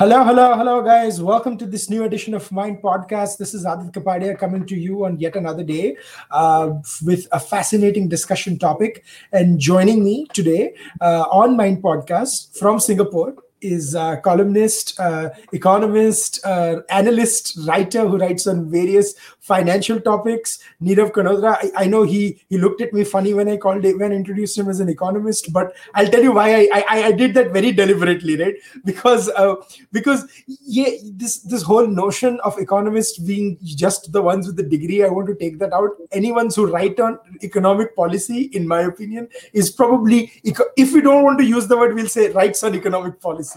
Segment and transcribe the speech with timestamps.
[0.00, 1.20] Hello, hello, hello, guys.
[1.20, 3.36] Welcome to this new edition of Mind Podcast.
[3.36, 5.94] This is Aadit Kapadia coming to you on yet another day
[6.30, 6.70] uh,
[7.04, 9.04] with a fascinating discussion topic.
[9.30, 16.40] And joining me today uh, on Mind Podcast from Singapore is a columnist, uh, economist,
[16.44, 20.58] uh, analyst, writer who writes on various financial topics.
[20.82, 21.56] Nirav Kanodra.
[21.62, 24.14] I, I, know he he looked at me funny when I called it, when I
[24.14, 27.52] introduced him as an economist, but I'll tell you why I I, I did that
[27.52, 28.54] very deliberately, right?
[28.84, 29.56] Because uh,
[29.92, 30.90] because yeah,
[31.22, 35.28] this this whole notion of economists being just the ones with the degree, I want
[35.28, 35.90] to take that out.
[36.12, 40.32] Anyone who write on economic policy, in my opinion, is probably
[40.76, 43.49] if we don't want to use the word, we'll say writes on economic policy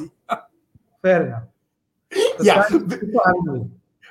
[1.04, 1.46] Fair enough.
[2.40, 2.64] yeah.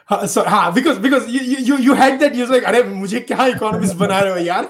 [0.09, 1.25] हाँ सो हाँ because because
[1.69, 4.67] you you had that use like अरे मुझे क्या economist बना रहे हो यार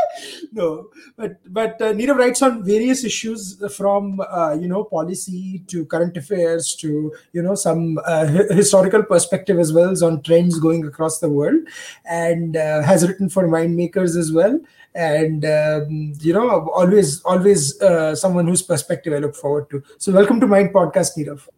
[0.52, 5.84] no but but uh, Nirav writes on various issues from uh, you know policy to
[5.86, 10.84] current affairs to you know some uh, historical perspective as well as on trends going
[10.86, 11.60] across the world
[12.04, 14.60] and uh, has written for mind makers as well.
[14.94, 19.82] And um, you know always always uh, someone whose perspective i look forward to.
[19.96, 21.48] So welcome to mind podcast Nirav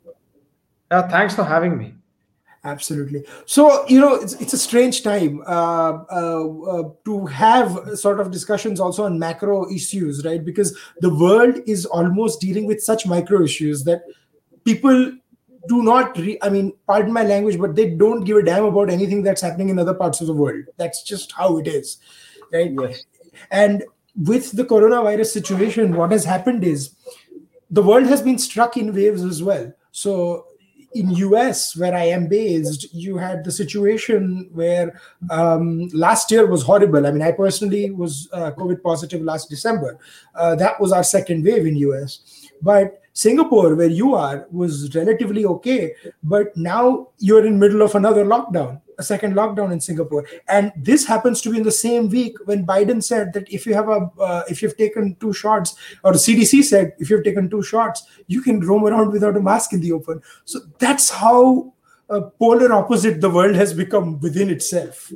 [0.90, 1.94] yeah thanks for having me
[2.64, 3.24] absolutely.
[3.46, 8.30] So you know it's, it's a strange time uh, uh, uh, to have sort of
[8.30, 10.44] discussions also on macro issues right?
[10.44, 14.02] Because the world is almost dealing with such micro issues that
[14.64, 15.12] people
[15.66, 18.90] do not re- i mean pardon my language but they don't give a damn about
[18.90, 20.64] anything that's happening in other parts of the world.
[20.76, 21.98] That's just how it is
[22.52, 22.72] right?
[22.78, 23.04] Yes.
[23.50, 23.84] and
[24.16, 26.94] with the coronavirus situation what has happened is
[27.70, 29.72] the world has been struck in waves as well.
[29.90, 30.46] So
[30.94, 36.62] in US, where I am based, you had the situation where um, last year was
[36.62, 37.06] horrible.
[37.06, 39.98] I mean, I personally was uh, COVID positive last December.
[40.34, 42.20] Uh, that was our second wave in US.
[42.62, 45.94] But Singapore, where you are, was relatively okay.
[46.22, 51.04] But now you're in middle of another lockdown a second lockdown in Singapore, and this
[51.04, 54.11] happens to be in the same week when Biden said that if you have a
[54.20, 58.40] uh, if you've taken two shots, or CDC said if you've taken two shots, you
[58.40, 60.20] can roam around without a mask in the open.
[60.44, 61.72] So that's how
[62.10, 65.12] uh, polar opposite the world has become within itself.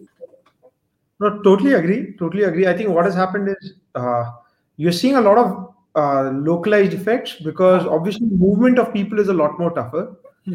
[1.20, 2.14] No, totally agree.
[2.18, 2.66] Totally agree.
[2.66, 4.30] I think what has happened is uh,
[4.76, 9.38] you're seeing a lot of uh, localized effects because obviously movement of people is a
[9.42, 10.04] lot more tougher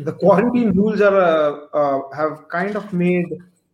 [0.01, 3.25] the quarantine rules are uh, uh, have kind of made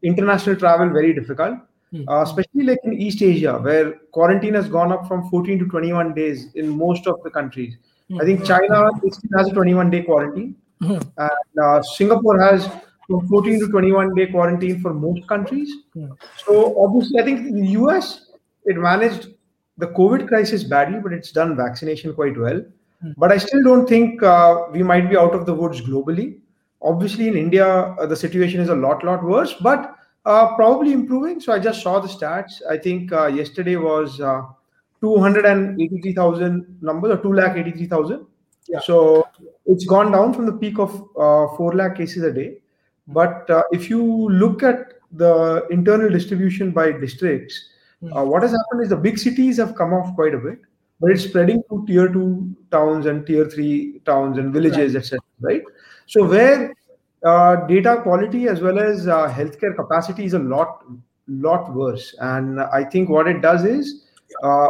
[0.03, 1.57] international travel very difficult,
[1.91, 2.07] hmm.
[2.07, 6.13] uh, especially like in East Asia, where quarantine has gone up from 14 to 21
[6.13, 7.77] days in most of the countries.
[8.19, 8.89] I think China
[9.37, 10.97] has a 21 day quarantine, hmm.
[11.17, 12.67] and uh, Singapore has
[13.07, 15.71] from 14 to 21 day quarantine for most countries.
[15.93, 16.07] Hmm.
[16.37, 18.31] So obviously, I think the US
[18.65, 19.27] it managed
[19.79, 22.61] the COVID crisis badly, but it's done vaccination quite well.
[23.01, 23.11] Hmm.
[23.17, 26.39] But I still don't think uh, we might be out of the woods globally.
[26.81, 29.95] Obviously, in India, uh, the situation is a lot, lot worse, but
[30.25, 31.39] uh, probably improving.
[31.39, 32.61] So I just saw the stats.
[32.69, 34.41] I think uh, yesterday was uh,
[35.01, 38.25] 283,000 numbers or 2 lakh 83,000.
[38.67, 38.79] Yeah.
[38.81, 39.27] So
[39.65, 42.57] it's gone down from the peak of uh, 4 lakh cases a day.
[43.07, 47.69] But if you look at the internal distribution by districts,
[48.01, 48.09] hmm.
[48.09, 50.59] what has happened is the big cities have come off quite a bit
[50.99, 55.01] but it's spreading to tier two towns and tier three towns and villages, right.
[55.01, 55.19] etc.
[55.39, 55.61] Right.
[56.07, 56.73] So where
[57.23, 60.83] uh, data quality as well as uh, healthcare capacity is a lot,
[61.27, 62.15] lot worse.
[62.19, 64.05] And I think what it does is
[64.43, 64.69] uh,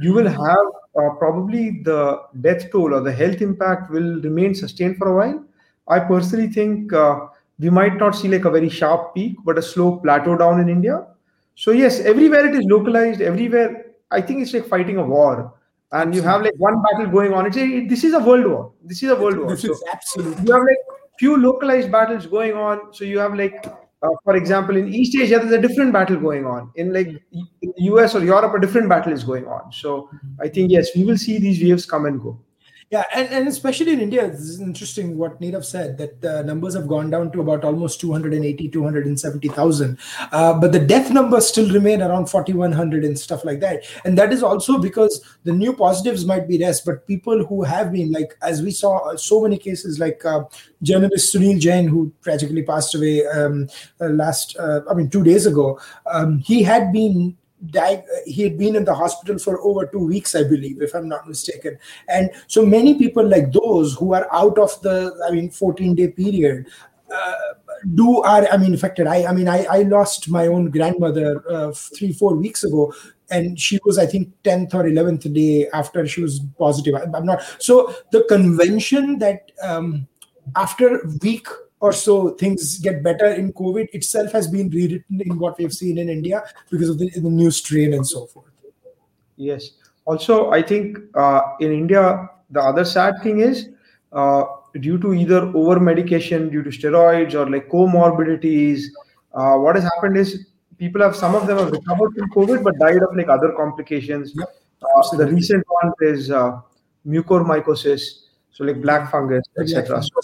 [0.00, 0.66] you will have
[0.98, 5.44] uh, probably the death toll or the health impact will remain sustained for a while.
[5.86, 7.26] I personally think uh,
[7.58, 10.68] we might not see like a very sharp peak, but a slow plateau down in
[10.68, 11.06] India.
[11.60, 13.20] So yes, everywhere it is localized.
[13.20, 15.52] Everywhere, I think it's like fighting a war
[15.92, 17.44] and you have like one battle going on.
[17.44, 18.72] It's a, this is a world war.
[18.82, 19.50] This is a world war.
[19.50, 20.46] This so is absolutely.
[20.46, 20.78] You have like
[21.18, 22.94] few localized battles going on.
[22.94, 26.46] So you have like, uh, for example, in East Asia, there's a different battle going
[26.46, 26.70] on.
[26.76, 29.70] In like in the US or Europe, a different battle is going on.
[29.70, 30.08] So
[30.40, 32.40] I think yes, we will see these waves come and go.
[32.90, 36.74] Yeah, and, and especially in India, this is interesting what Nirav said that the numbers
[36.74, 39.96] have gone down to about almost 280, 270,000.
[40.32, 43.84] Uh, but the death numbers still remain around 4,100 and stuff like that.
[44.04, 47.92] And that is also because the new positives might be less, but people who have
[47.92, 50.42] been, like, as we saw so many cases, like uh,
[50.82, 53.68] journalist Sunil Jain, who tragically passed away um,
[54.00, 55.78] uh, last, uh, I mean, two days ago,
[56.12, 57.36] um, he had been
[57.66, 61.08] died he had been in the hospital for over two weeks i believe if i'm
[61.08, 61.78] not mistaken.
[62.08, 66.08] And so many people like those who are out of the i mean 14 day
[66.08, 66.66] period
[67.14, 67.34] uh,
[67.94, 71.72] do are i mean affected i i mean i i lost my own grandmother uh,
[71.72, 72.92] three four weeks ago
[73.30, 76.94] and she was i think 10th or 11th day after she was positive.
[76.94, 80.06] I, am not so the convention that um,
[80.56, 81.46] after week
[81.80, 85.98] or so things get better in covid itself has been rewritten in what we've seen
[85.98, 88.46] in india because of the, the new strain and so forth.
[89.36, 89.70] Yes.
[90.04, 93.68] Also i think uh, in india the other sad thing is
[94.12, 94.44] uh,
[94.80, 98.84] due to either over medication due to steroids or like comorbidities
[99.34, 100.46] uh, what has happened is
[100.78, 104.32] people have some of them have recovered from covid but died of like other complications.
[104.34, 104.48] Yep.
[104.82, 106.60] uh, the recent one is uh,
[107.06, 108.02] mucormycosis
[108.60, 110.20] so like black fungus etc so,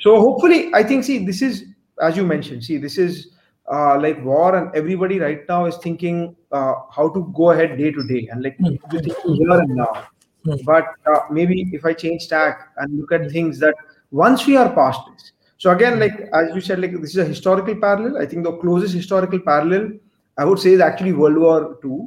[0.00, 1.64] so hopefully i think see this is
[2.02, 3.28] as you mentioned see this is
[3.72, 7.90] uh, like war and everybody right now is thinking uh, how to go ahead day
[7.92, 8.74] to day and like Hmm.
[9.36, 9.92] here and now.
[10.44, 10.56] Hmm.
[10.64, 13.74] but uh, maybe if i change tack and look at things that
[14.10, 17.24] once we are past this so again like as you said like this is a
[17.24, 18.18] historical parallel.
[18.22, 19.92] I think the closest historical parallel
[20.38, 21.98] i would say is actually world war ii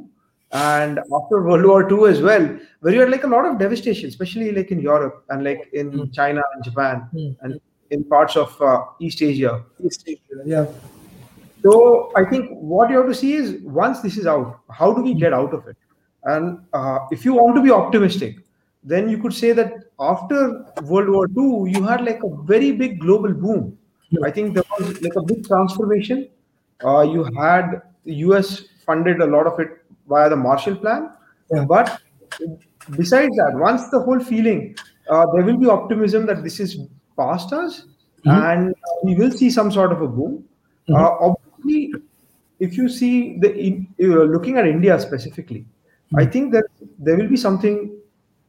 [0.52, 2.46] and after world war ii as well
[2.80, 5.92] where you had like a lot of devastation especially like in europe and like in
[5.92, 6.10] Hmm.
[6.18, 7.30] china and japan Hmm.
[7.42, 7.60] and
[7.90, 10.66] in parts of uh, east asia East Asia, yeah
[11.64, 15.00] so I think what you have to see is once this is out, how do
[15.02, 15.76] we get out of it?
[16.24, 18.38] And uh, if you want to be optimistic,
[18.82, 22.98] then you could say that after World War II, you had like a very big
[22.98, 23.78] global boom.
[24.24, 26.28] I think there was like a big transformation.
[26.84, 29.81] Uh, you had the US funded a lot of it
[30.12, 31.10] via the Marshall Plan,
[31.50, 31.64] Yeah.
[31.74, 32.00] but
[33.00, 34.74] besides that, once the whole feeling,
[35.08, 36.78] uh, there will be optimism that this is
[37.18, 37.84] past us,
[38.24, 40.44] and we will see some sort of a boom.
[40.88, 41.92] Uh, obviously,
[42.60, 45.66] if you see the in, uh, looking at India specifically,
[46.14, 46.64] I think that
[46.98, 47.90] there will be something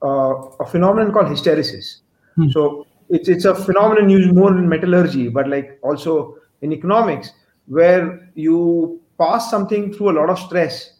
[0.03, 2.01] uh, a phenomenon called hysteresis.
[2.35, 2.49] Hmm.
[2.49, 7.31] So it's it's a phenomenon used more in metallurgy, but like also in economics,
[7.67, 10.92] where you pass something through a lot of stress,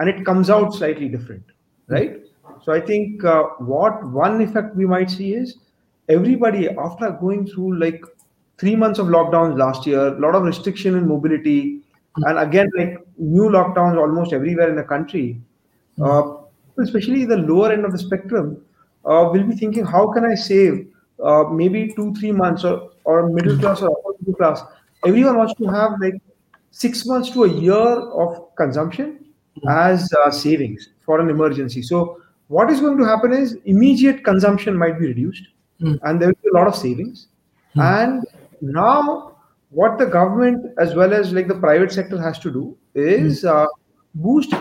[0.00, 1.44] and it comes out slightly different,
[1.88, 2.22] right?
[2.64, 5.58] So I think uh, what one effect we might see is
[6.08, 8.02] everybody after going through like
[8.58, 11.82] three months of lockdowns last year, a lot of restriction in mobility,
[12.16, 15.40] and again like new lockdowns almost everywhere in the country.
[16.02, 16.36] Uh,
[16.78, 18.62] especially the lower end of the spectrum
[19.04, 20.88] uh, will be thinking, how can I save
[21.22, 24.62] uh, maybe two three months or or middle class or upper middle class?
[25.06, 26.20] Everyone wants to have like
[26.70, 29.19] six months to a year of consumption
[29.68, 31.82] as uh, savings for an emergency.
[31.82, 35.44] So what is going to happen is immediate consumption might be reduced,
[35.80, 35.94] Hmm.
[36.02, 37.28] and there will be a lot of savings.
[37.76, 38.24] And
[38.60, 39.36] now,
[39.70, 43.66] what the government as well as like the private sector has to do is uh,
[44.14, 44.52] boost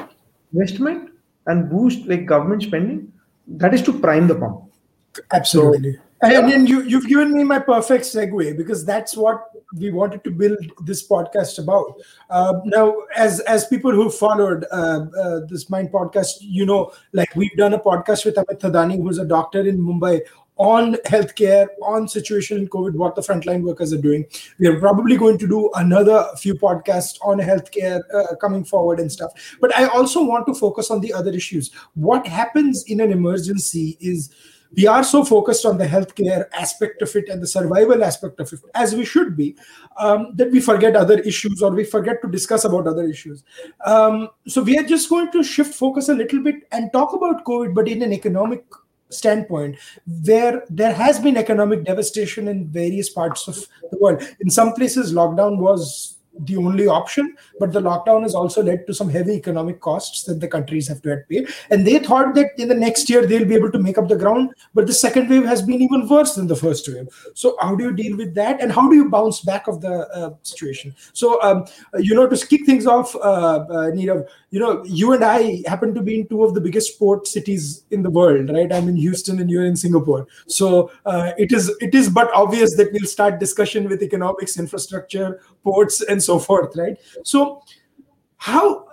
[0.54, 1.10] investment
[1.48, 3.12] and boost like government spending.
[3.48, 4.62] That is to prime the pump.
[5.34, 5.98] Absolutely.
[6.22, 10.32] And then you, you've given me my perfect segue because that's what we wanted to
[10.32, 11.94] build this podcast about.
[12.30, 17.36] Uh, now, as as people who followed uh, uh, this Mind podcast, you know, like
[17.36, 20.22] we've done a podcast with Amit Thadani, who's a doctor in Mumbai,
[20.60, 24.26] on healthcare, on situation in COVID, what the frontline workers are doing.
[24.60, 29.10] We are probably going to do another few podcasts on healthcare uh, coming forward and
[29.10, 29.32] stuff.
[29.62, 31.72] But I also want to focus on the other issues.
[31.94, 34.32] What happens in an emergency is
[34.76, 38.52] we are so focused on the healthcare aspect of it and the survival aspect of
[38.54, 39.56] it, as we should be,
[39.98, 43.44] um, that we forget other issues or we forget to discuss about other issues.
[43.86, 47.46] Um, so we are just going to shift focus a little bit and talk about
[47.46, 48.64] COVID, but in an economic
[49.10, 49.76] standpoint
[50.24, 53.56] where there has been economic devastation in various parts of
[53.92, 58.64] the world in some places lockdown was the only option but the lockdown has also
[58.64, 61.46] led to some heavy economic costs that the countries have to pay.
[61.70, 64.16] And they thought that in the next year they'll be able to make up the
[64.16, 64.52] ground.
[64.74, 67.08] But the second wave has been even worse than the first wave.
[67.34, 68.62] So how do you deal with that?
[68.62, 70.96] And how do you bounce back of the uh, situation?
[71.14, 71.66] So um,
[71.98, 75.94] you know to kick things off uh, uh, Nirav, you know you and i happen
[75.94, 78.72] to be in two of the biggest port cities in the world right?
[78.72, 80.28] I'm in houston and you're in singapore.
[80.48, 85.42] So uh, it is it is but obvious that we'll start discussion with economics infrastructure
[85.64, 86.98] ports and so forth right?
[87.24, 87.49] So
[88.38, 88.86] how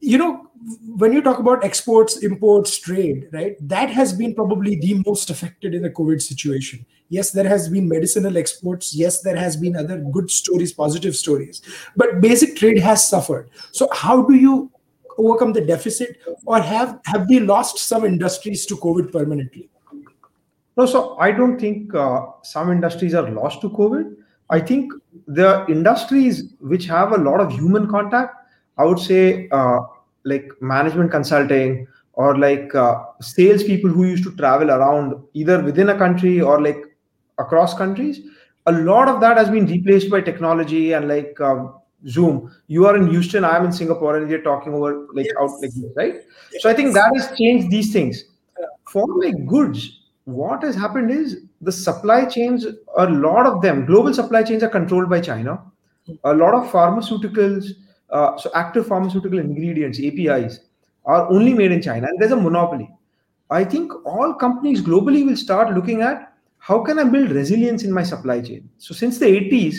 [0.00, 0.48] you know
[0.96, 5.74] when you talk about exports imports trade right that has been probably the most affected
[5.74, 6.84] in the covid situation.
[7.08, 8.94] Yes there has been medicinal exports.
[8.94, 11.60] Yes there has been other good stories positive stories.
[11.96, 13.50] But basic trade has suffered.
[13.72, 14.70] So how do you
[15.18, 19.68] overcome the deficit or have have we lost some industries to covid permanently?
[20.76, 24.16] No, so I don't think uh, some industries are lost to COVID.
[24.50, 24.92] I think
[25.26, 28.36] the industries which have a lot of human contact,
[28.78, 29.80] I would say, uh,
[30.24, 35.98] like management consulting or like uh, salespeople who used to travel around either within a
[35.98, 36.82] country or like
[37.38, 38.20] across countries.
[38.66, 41.66] A lot of that has been replaced by technology and like uh,
[42.06, 42.54] Zoom.
[42.66, 45.72] You are in Houston, I am in Singapore, and we're talking over like out like
[45.72, 46.14] this, right?
[46.60, 48.24] So I think that has changed these things.
[48.88, 52.66] For like goods, what has happened is the supply chains,
[52.96, 55.62] a lot of them, global supply chains are controlled by China.
[56.24, 57.70] A lot of pharmaceuticals,
[58.10, 60.60] uh, so active pharmaceutical ingredients, APIs,
[61.06, 62.90] are only made in China, and there's a monopoly.
[63.50, 67.92] I think all companies globally will start looking at how can I build resilience in
[67.92, 68.68] my supply chain.
[68.78, 69.76] So since the 80s,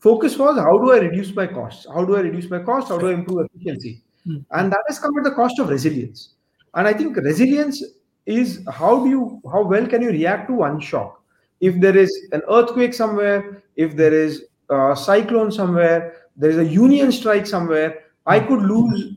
[0.00, 1.86] focus was how do I reduce my costs?
[1.92, 2.90] How do I reduce my costs?
[2.90, 4.02] How do I improve efficiency?
[4.26, 4.44] Mm.
[4.50, 6.34] And that has come at the cost of resilience.
[6.74, 7.82] And I think resilience
[8.28, 11.22] is how do you how well can you react to one shock?
[11.60, 16.64] If there is an earthquake somewhere, if there is a cyclone somewhere, there is a
[16.64, 19.14] union strike somewhere, I could lose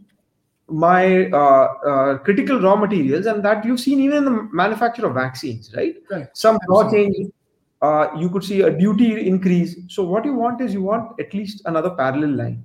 [0.67, 5.13] my uh, uh, critical raw materials, and that you've seen even in the manufacture of
[5.13, 5.95] vaccines, right?
[6.09, 6.27] right.
[6.33, 7.17] Some law change,
[7.81, 9.75] uh, you could see a duty increase.
[9.89, 12.63] So what you want is you want at least another parallel line.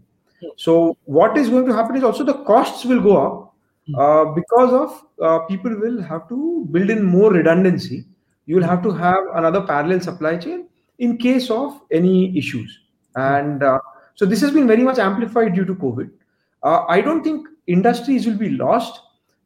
[0.57, 3.46] So what is going to happen is also the costs will go up.
[3.95, 8.05] Uh, because of uh, people will have to build in more redundancy.
[8.47, 12.81] You will have to have another parallel supply chain in case of any issues,
[13.15, 13.79] and uh,
[14.15, 16.11] so this has been very much amplified due to COVID.
[16.63, 19.01] Uh, I don't think industries will be lost,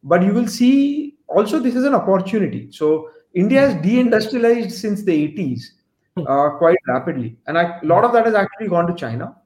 [0.04, 2.68] but you will see also this is an opportunity.
[2.70, 5.62] So India has deindustrialized since the 80s
[6.16, 6.26] hmm.
[6.26, 9.36] uh, quite rapidly, and a lot of that has actually gone to China.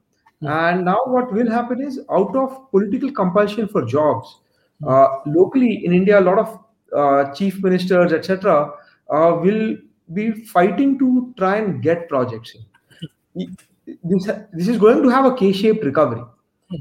[0.41, 0.47] Hmm.
[0.47, 4.44] And now what will happen is out of political compulsion for jobs, hmm.
[4.85, 6.59] Uh, locally in India, a lot of
[6.95, 8.73] uh, chief ministers, etc.,
[9.09, 9.77] uh, will
[10.13, 12.55] be fighting to try and get projects
[13.35, 13.57] in.
[14.03, 16.23] This, this is going to have a K-shaped recovery.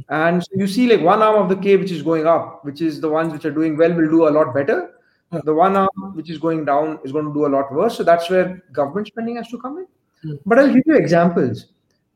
[0.08, 2.80] And so you see like one arm of the K which is going up, which
[2.80, 4.94] is the ones which are doing well will do a lot better.
[5.30, 7.96] The one arm which is going down is going to do a lot worse.
[7.96, 10.38] So that's where government spending has to come in.
[10.46, 11.66] But I'll give you examples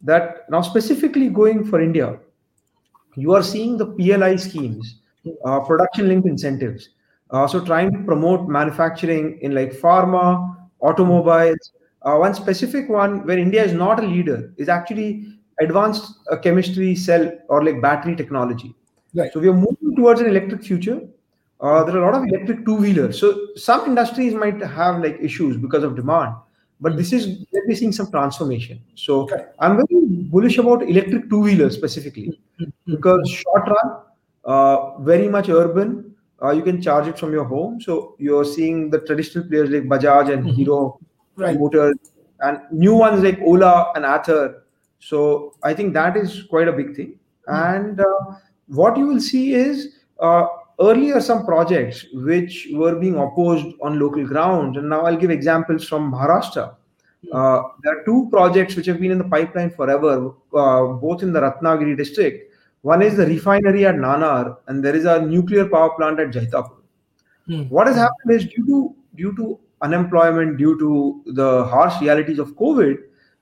[0.02, 2.18] that now specifically going for India,
[3.16, 5.00] you are seeing the PLI schemes,
[5.44, 6.90] uh, production linked incentives.
[7.30, 11.72] Uh, so trying to promote manufacturing in like pharma, automobiles.
[12.02, 15.26] Uh, one specific one where India is not a leader is actually
[15.60, 18.74] advanced uh, chemistry cell or like battery technology.
[19.14, 19.32] Right.
[19.32, 21.00] So we are moving towards an electric future.
[21.60, 23.18] Uh, there are a lot of electric two wheelers.
[23.18, 26.34] So some industries might have like issues because of demand,
[26.80, 28.80] but this is we're seeing some transformation.
[28.94, 29.46] So okay.
[29.58, 32.94] I'm very bullish about electric two wheelers specifically mm-hmm.
[32.94, 34.02] because short run,
[34.48, 36.14] uh, very much urban.
[36.42, 37.80] Uh, you can charge it from your home.
[37.80, 40.54] So you're seeing the traditional players like Bajaj and mm-hmm.
[40.54, 40.98] Hero
[41.36, 41.58] right.
[41.58, 41.96] Motors,
[42.40, 44.62] and new ones like Ola and Ather
[44.98, 47.18] so I think that is quite a big thing.
[47.48, 47.76] Mm.
[47.76, 48.36] And uh,
[48.66, 50.46] what you will see is uh,
[50.80, 55.88] earlier some projects which were being opposed on local grounds, and now I'll give examples
[55.88, 56.74] from Maharashtra.
[57.24, 57.36] Hmm.
[57.36, 61.32] Uh, there are two projects which have been in the pipeline forever, uh, both in
[61.32, 62.47] the Ratnagiri district.
[62.82, 66.76] One is the refinery at Nanar, and there is a nuclear power plant at Jaitapur.
[67.48, 67.70] Mm.
[67.70, 72.54] What has happened is due to due to unemployment, due to the harsh realities of
[72.56, 72.98] COVID,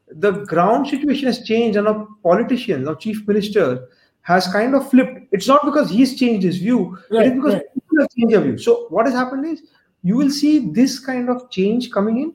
[0.09, 3.89] the ground situation has changed and a politician, now chief minister,
[4.23, 5.21] has kind of flipped.
[5.33, 7.75] It's not because he's changed his view, right, it is because right.
[7.75, 8.59] people have changed their view.
[8.59, 9.63] So what has happened is
[10.03, 12.35] you will see this kind of change coming in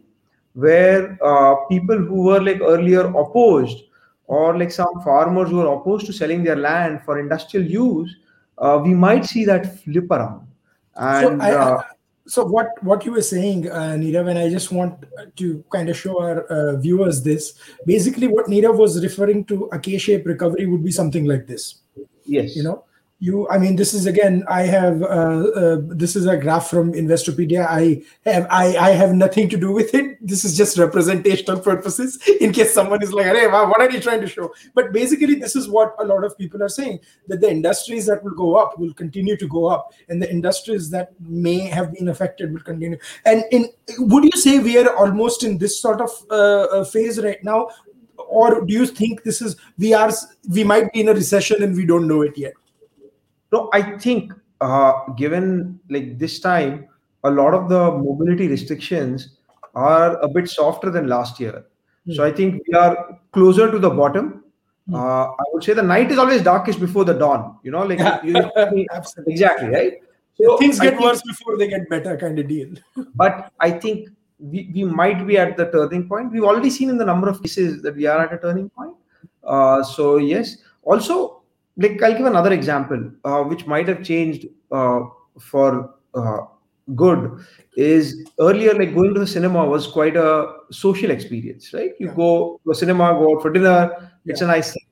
[0.54, 3.84] where uh, people who were like earlier opposed
[4.32, 8.16] or like some farmers who are opposed to selling their land for industrial use,
[8.58, 10.48] uh, we might see that flip around.
[10.96, 11.82] And so I, uh,
[12.28, 15.04] so what what you were saying uh, Nirav and I just want
[15.36, 17.56] to kind of show our uh, viewers this.
[17.86, 21.82] Basically what Nirav was referring to a K-shaped recovery would be something like this.
[22.24, 22.56] Yes.
[22.56, 22.86] You know
[23.22, 26.92] you i mean this is again i have uh, uh, this is a graph from
[26.94, 27.68] investopedia.
[27.70, 30.18] I have I, I have nothing to do with it.
[30.26, 34.22] This is just representational purposes in case someone is like hey what are you trying
[34.22, 34.52] to show?
[34.74, 38.24] But basically this is what a lot of people are saying that the industries that
[38.24, 42.10] will go up will continue to go up and the industries that may have been
[42.10, 42.98] affected will continue.
[43.26, 47.22] And in would you say we are almost in this sort of uh, uh phase
[47.22, 47.70] right now?
[48.18, 50.12] Or do you think this is we are
[50.50, 52.54] we might be in a recession and we don't know it yet
[53.52, 56.88] no, I think uh, given like this time,
[57.24, 59.38] a lot of the mobility restrictions
[59.76, 61.66] are a bit softer than last year.
[62.08, 62.16] Mm.
[62.16, 64.44] So I think we are closer to the bottom.
[64.90, 64.96] Mm.
[64.96, 67.58] Uh, I would say the night is always darkest before the dawn.
[67.64, 68.36] You know, like you,
[69.28, 69.94] exactly right.
[70.36, 72.70] So things get think, worse before they get better, kind of deal.
[73.16, 76.32] but I think we, we might be at the turning point.
[76.32, 78.96] We've already seen in the number of cases that we are at a turning point.
[79.44, 80.58] Uh, so yes.
[80.84, 81.41] Also,
[81.78, 85.02] like I'll give another example, uh, which might have changed uh,
[85.40, 86.40] for uh,
[86.96, 87.44] good.
[87.78, 91.92] Is earlier like going to the cinema was quite a social experience, right?
[92.00, 92.16] You yeah.
[92.16, 94.12] go to a cinema, go out for dinner.
[94.26, 94.48] It's yeah.
[94.48, 94.86] a nice thing.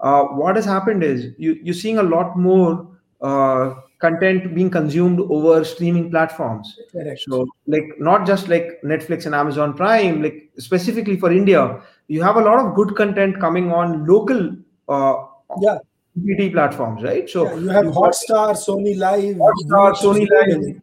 [0.00, 2.88] Uh, what has happened is you you're seeing a lot more
[3.20, 6.78] uh, content being consumed over streaming platforms.
[6.92, 7.20] Correct.
[7.28, 12.36] So, like, not just like Netflix and Amazon Prime, like specifically for India, you have
[12.36, 14.56] a lot of good content coming on local
[14.88, 15.14] uh,
[15.60, 15.78] yeah
[16.16, 17.28] OTT platforms, right?
[17.28, 20.80] So yeah, you have Hotstar, Sony Live, Hotstar, Sony Live.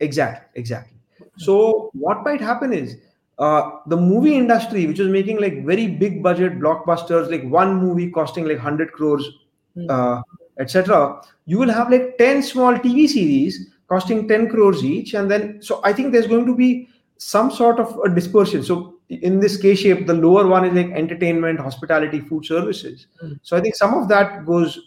[0.00, 0.96] Exactly, exactly.
[1.36, 2.96] So what might happen is
[3.38, 8.10] uh, the movie industry, which is making like very big budget blockbusters, like one movie
[8.10, 9.28] costing like hundred crores,
[9.74, 9.86] Hmm.
[9.88, 10.22] uh,
[10.58, 11.22] etc.
[11.46, 15.80] You will have like ten small TV series costing ten crores each, and then so
[15.82, 18.62] I think there's going to be some sort of a dispersion.
[18.62, 23.06] So in this K shape, the lower one is like entertainment, hospitality, food services.
[23.20, 23.32] Hmm.
[23.42, 24.78] So I think some of that goes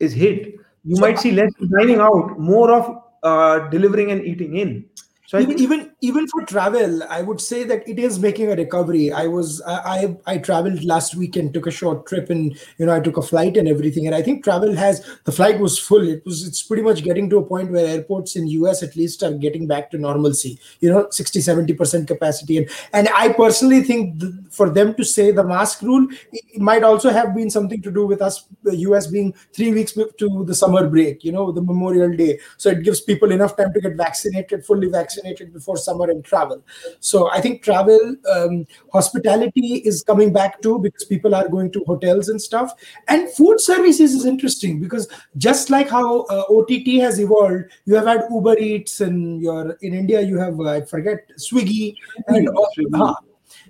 [0.00, 0.54] is hit.
[0.84, 4.84] You So- might see less dining out, more of uh, delivering and eating in.
[5.26, 8.56] So even, think even even for travel i would say that it is making a
[8.56, 9.12] recovery.
[9.12, 12.94] I was I, I traveled last week and took a short trip and you know
[12.94, 14.06] i took a flight and everything.
[14.06, 16.08] And i think travel has the flight was full.
[16.08, 19.22] It was it's pretty much getting to a point where airports in us at least
[19.22, 22.58] are getting back to normalcy you know 60 70% capacity.
[22.58, 26.82] And and i personally think th- for them to say the mask rule it, might
[26.82, 30.54] also have been something to do with us the us being three weeks to the
[30.54, 32.38] summer break you know the memorial day.
[32.56, 36.62] So it gives people enough time to get vaccinated fully vaccinated before summer and travel
[37.00, 41.84] so i think travel um, hospitality is coming back too because people are going to
[41.86, 42.72] hotels and stuff
[43.08, 46.70] and food services is interesting because just like how uh, ott
[47.00, 50.80] has evolved you have had uber eats and your in india you have uh, i
[50.80, 51.94] forget swiggy
[52.28, 53.10] and Swiggy.
[53.10, 53.14] uh,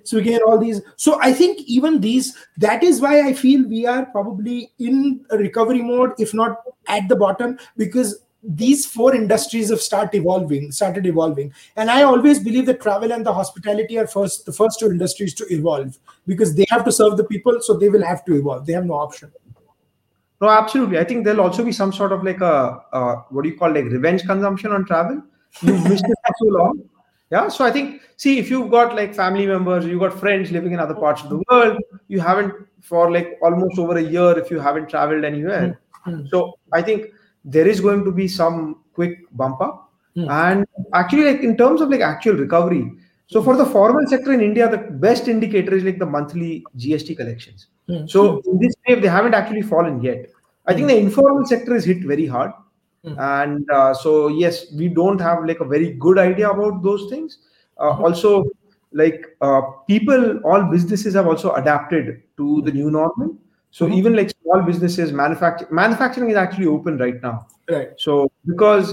[0.03, 0.81] Swiggy and all these.
[0.95, 5.37] So I think even these, that is why I feel we are probably in a
[5.37, 11.05] recovery mode, if not at the bottom, because these four industries have started evolving, started
[11.05, 11.53] evolving.
[11.75, 15.33] And I always believe that travel and the hospitality are first the first two industries
[15.35, 15.97] to evolve
[16.27, 18.65] because they have to serve the people, so they will have to evolve.
[18.65, 19.31] They have no option.
[20.41, 20.99] no, absolutely.
[20.99, 23.73] I think there'll also be some sort of like a uh, what do you call
[23.73, 25.23] like revenge consumption on travel.
[25.61, 26.89] You've missed it for so long.
[27.31, 27.47] Yeah.
[27.47, 30.79] So I think see if you've got like family members, you've got friends living in
[30.79, 34.59] other parts of the world, you haven't for like almost over a year if you
[34.59, 35.79] haven't traveled anywhere.
[36.03, 36.25] Hmm.
[36.27, 37.07] So I think
[37.45, 39.91] there is going to be some quick bump up.
[40.15, 40.29] Hmm.
[40.29, 42.91] And actually, like in terms of like actual recovery,
[43.27, 47.17] so for the formal sector in India, the best indicator is like the monthly GST
[47.17, 47.67] collections.
[47.87, 48.05] Hmm.
[48.07, 50.27] So in this wave, they haven't actually fallen yet.
[50.65, 52.51] I think the informal sector is hit very hard,
[53.03, 53.15] Hmm.
[53.19, 57.39] and uh, so yes, we don't have like a very good idea about those things.
[57.77, 58.03] Uh, Mhm.
[58.05, 58.45] Also,
[58.91, 63.35] like uh, people, all businesses have also adapted to the new normal.
[63.77, 63.93] So Mhm.
[63.99, 67.35] even like small businesses, manufacturing manufacturing is actually open right now.
[67.75, 67.89] Right.
[68.05, 68.17] So
[68.51, 68.91] because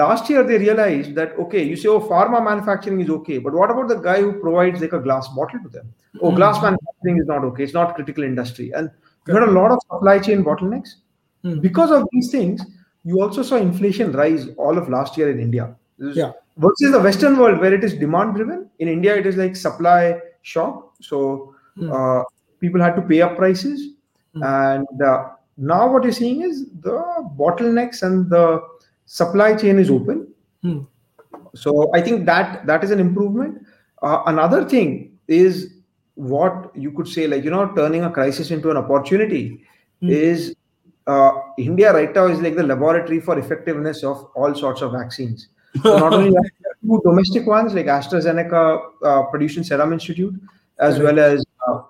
[0.00, 3.70] last year they realized that okay, you say oh pharma manufacturing is okay, but what
[3.74, 5.88] about the guy who provides like a glass bottle to them?
[6.20, 6.36] Oh, Hmm.
[6.36, 7.64] glass manufacturing is not okay.
[7.64, 8.90] It's not critical industry, and
[9.26, 10.94] you had a lot of supply chain bottlenecks
[11.42, 11.58] Hmm.
[11.66, 12.64] because of these things.
[13.10, 15.66] You also saw inflation rise all of last year in India.
[15.98, 16.32] Yeah.
[16.68, 18.64] Versus the Western world where it is demand driven.
[18.78, 20.20] In India, it is like supply
[20.54, 20.80] shock.
[21.10, 21.20] So
[21.76, 21.92] Hmm.
[21.92, 22.22] uh,
[22.64, 23.84] people had to pay up prices.
[24.42, 27.02] And uh, now what you're seeing is the
[27.38, 28.62] bottlenecks and the
[29.06, 30.28] supply chain is open.
[30.62, 30.80] Hmm.
[31.54, 33.66] So I think that that is an improvement.
[34.02, 35.72] Uh, another thing is
[36.14, 39.62] what you could say, like you know, turning a crisis into an opportunity
[40.00, 40.10] Hmm.
[40.10, 40.54] is
[41.06, 45.48] uh, India right now is like the laboratory for effectiveness of all sorts of vaccines.
[45.82, 46.50] So not only that,
[46.82, 50.34] two domestic ones like AstraZeneca uh, produced in Serum Institute,
[50.78, 51.82] as well as uh,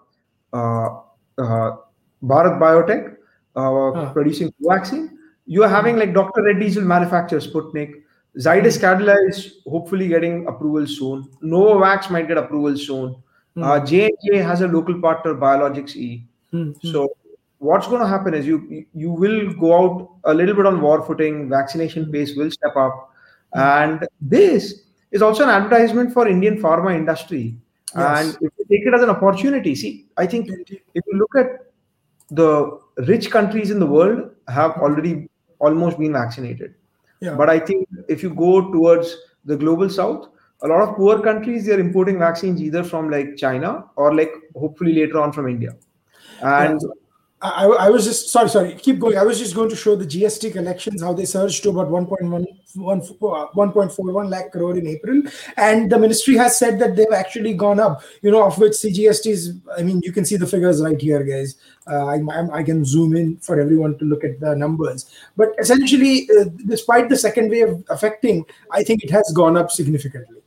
[0.52, 1.00] uh,
[1.38, 1.76] uh,
[2.22, 3.16] Bharat Biotech
[3.56, 4.12] uh, Huh.
[4.12, 5.18] producing vaccine.
[5.46, 6.42] You are having like Dr.
[6.42, 8.02] Reddy's will manufacture Sputnik.
[8.38, 11.28] Zydus Cadila is hopefully getting approval soon.
[11.42, 13.16] Novavax might get approval soon.
[13.54, 13.62] Hmm.
[13.62, 16.26] Uh, J&J has a local partner, Biological E.
[16.50, 16.72] Hmm.
[16.82, 17.08] So
[17.58, 21.02] what's going to happen is you you will go out a little bit on war
[21.06, 21.48] footing.
[21.48, 23.10] Vaccination pace will step up,
[23.54, 27.56] and this is also an advertisement for Indian pharma industry.
[27.94, 28.36] Yes.
[28.36, 31.72] And if you take it as an opportunity, see, I think if you look at
[32.30, 34.80] the rich countries in the world have hmm.
[34.80, 36.74] already almost been vaccinated.
[37.20, 37.34] Yeah.
[37.34, 40.28] But I think if you go towards the global south,
[40.62, 44.94] a lot of poor countries they're importing vaccines either from like China or like hopefully
[44.94, 45.76] later on from India.
[46.42, 46.80] And
[47.42, 48.74] I, I was just sorry, sorry.
[48.74, 49.18] Keep going.
[49.18, 52.42] I was just going to show the GST collections how they surged to about 1.1
[52.42, 55.22] uh, 1.41 lakh crore in April,
[55.58, 58.02] and the ministry has said that they've actually gone up.
[58.22, 59.54] You know, of which CGST is.
[59.76, 61.56] I mean, you can see the figures right here, guys.
[61.86, 65.10] Uh, I, I can zoom in for everyone to look at the numbers.
[65.36, 70.40] But essentially, uh, despite the second wave affecting, I think it has gone up significantly.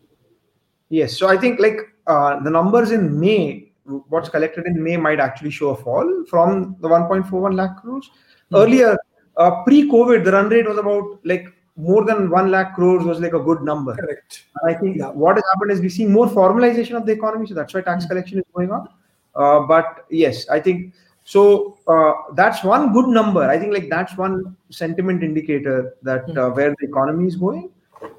[0.90, 3.69] yes, so I think like uh, the numbers in May,
[4.10, 8.10] what's collected in May might actually show a fall from the 1.41 lakh crores.
[8.50, 8.56] Hmm.
[8.56, 8.98] Earlier,
[9.38, 11.48] uh, pre-COVID, the run rate was about like
[11.80, 13.96] more than one lakh crores was like a good number.
[13.96, 14.46] Correct.
[14.62, 15.10] And I think yeah.
[15.10, 18.04] what has happened is we see more formalization of the economy, so that's why tax
[18.04, 18.10] mm-hmm.
[18.10, 18.94] collection is going up.
[19.36, 21.78] Uh, but yes, I think so.
[21.88, 23.44] Uh, that's one good number.
[23.44, 26.38] I think like that's one sentiment indicator that mm-hmm.
[26.38, 27.70] uh, where the economy is going,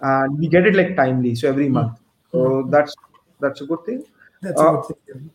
[0.00, 1.92] and we get it like timely, so every month.
[1.92, 2.38] Mm-hmm.
[2.38, 2.94] So that's
[3.40, 4.04] that's a good thing.
[4.40, 5.30] That's a uh, good thing.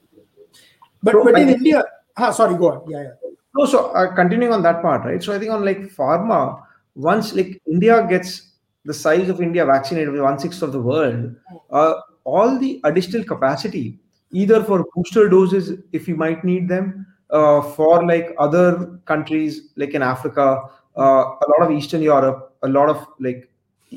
[1.06, 1.84] But, so but in India,
[2.18, 2.90] ah, sorry, go on.
[2.90, 3.32] Yeah, yeah.
[3.56, 5.22] No, so uh, continuing on that part, right?
[5.22, 6.64] So I think on like pharma,
[6.96, 8.54] once like India gets
[8.86, 11.36] the size of India vaccinated with one sixth of the world,
[11.70, 14.00] uh, all the additional capacity,
[14.32, 19.94] either for booster doses if you might need them, uh, for like other countries like
[19.94, 20.64] in Africa,
[20.98, 23.50] uh, a lot of Eastern Europe, a lot of like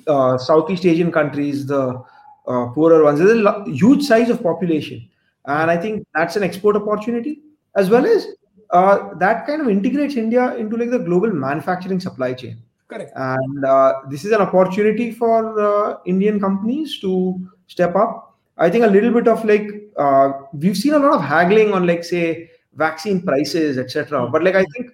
[0.07, 2.03] uh, Southeast Asian countries, the
[2.47, 3.19] uh, poorer ones.
[3.19, 5.09] There's a huge size of population,
[5.49, 7.41] and I think that's an export opportunity
[7.75, 8.27] as well as
[8.71, 12.59] uh, that kind of integrates India into like the global manufacturing supply chain.
[12.89, 13.13] Correct.
[13.15, 18.37] And uh, this is an opportunity for uh, Indian companies to step up.
[18.57, 21.87] I think a little bit of like uh, we've seen a lot of haggling on
[21.87, 24.29] like say vaccine prices, etc.
[24.29, 24.91] But like I think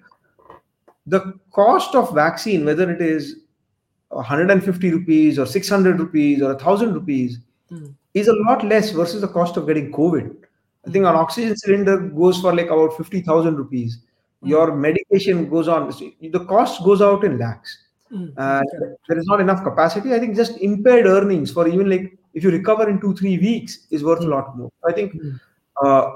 [1.06, 3.36] the cost of vaccine, whether it is
[4.08, 7.38] 150 rupees or 600 rupees or 1000 rupees,
[7.70, 7.94] mm.
[8.12, 10.43] is a lot less versus the cost of getting COVID.
[10.86, 13.98] I think an oxygen cylinder goes for like about 50,000 rupees.
[14.42, 14.48] Mm.
[14.48, 17.78] Your medication goes on, the cost goes out in lakhs.
[18.12, 18.32] Mm.
[18.36, 20.14] And there is not enough capacity.
[20.14, 23.86] I think just impaired earnings for even like if you recover in two, three weeks
[23.90, 24.26] is worth mm.
[24.26, 24.70] a lot more.
[24.86, 25.14] I think
[25.82, 26.10] uh,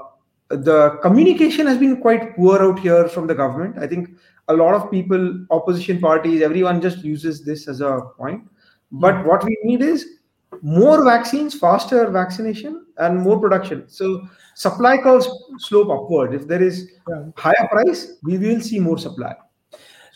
[0.49, 3.77] the communication has been quite poor out here from the government.
[3.77, 4.09] I think
[4.47, 8.43] a lot of people, opposition parties, everyone just uses this as a point.
[8.91, 10.18] But what we need is
[10.61, 13.87] more vaccines, faster vaccination, and more production.
[13.87, 16.33] So supply curves slope upward.
[16.33, 17.25] If there is yeah.
[17.37, 19.35] higher price, we will see more supply.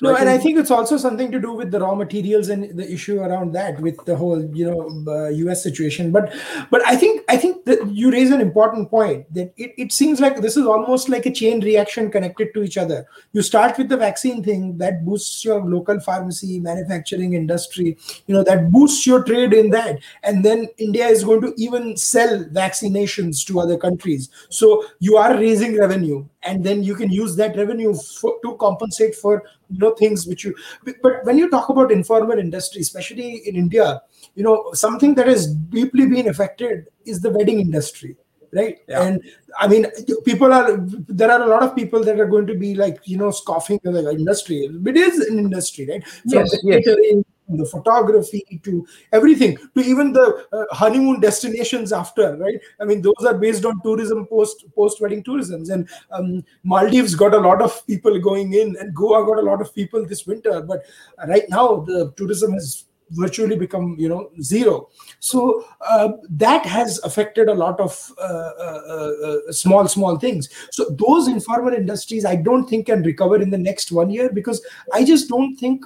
[0.04, 2.50] So no, I and I think it's also something to do with the raw materials
[2.50, 5.64] and the issue around that with the whole, you know, uh, U.S.
[5.64, 6.12] situation.
[6.12, 6.34] But,
[6.70, 10.20] but I think I think that you raise an important point that it, it seems
[10.20, 13.08] like this is almost like a chain reaction connected to each other.
[13.32, 18.44] You start with the vaccine thing that boosts your local pharmacy, manufacturing industry, you know,
[18.44, 23.46] that boosts your trade in that, and then India is going to even sell vaccinations
[23.46, 24.30] to other countries.
[24.50, 29.16] So you are raising revenue, and then you can use that revenue for, to compensate
[29.16, 30.56] for you know things which you
[31.02, 34.02] but when you talk about informal industry especially in india
[34.36, 38.16] you know something that has deeply been affected is the wedding industry
[38.54, 38.78] right?
[38.88, 39.04] Yeah.
[39.04, 39.22] and
[39.60, 39.88] i mean
[40.26, 40.78] people are
[41.22, 43.80] there are a lot of people that are going to be like you know scoffing
[43.86, 44.70] at the industry.
[44.86, 46.08] It is an industry right?
[46.08, 52.60] From yes, yes the photography to everything to even the uh, honeymoon destinations after right?
[52.80, 55.70] I mean those are based on tourism post post wedding tourisms.
[55.70, 59.62] And um, maldives got a lot of people going in and goa got a lot
[59.62, 60.62] of people this winter.
[60.62, 60.84] But
[61.28, 64.90] right now the tourism has virtually become you know zero.
[65.20, 70.50] So uh, that has affected a lot of uh, uh, uh, small small things.
[70.72, 74.66] So those informal industries i don't think can recover in the next one year because
[74.94, 75.86] i just don't think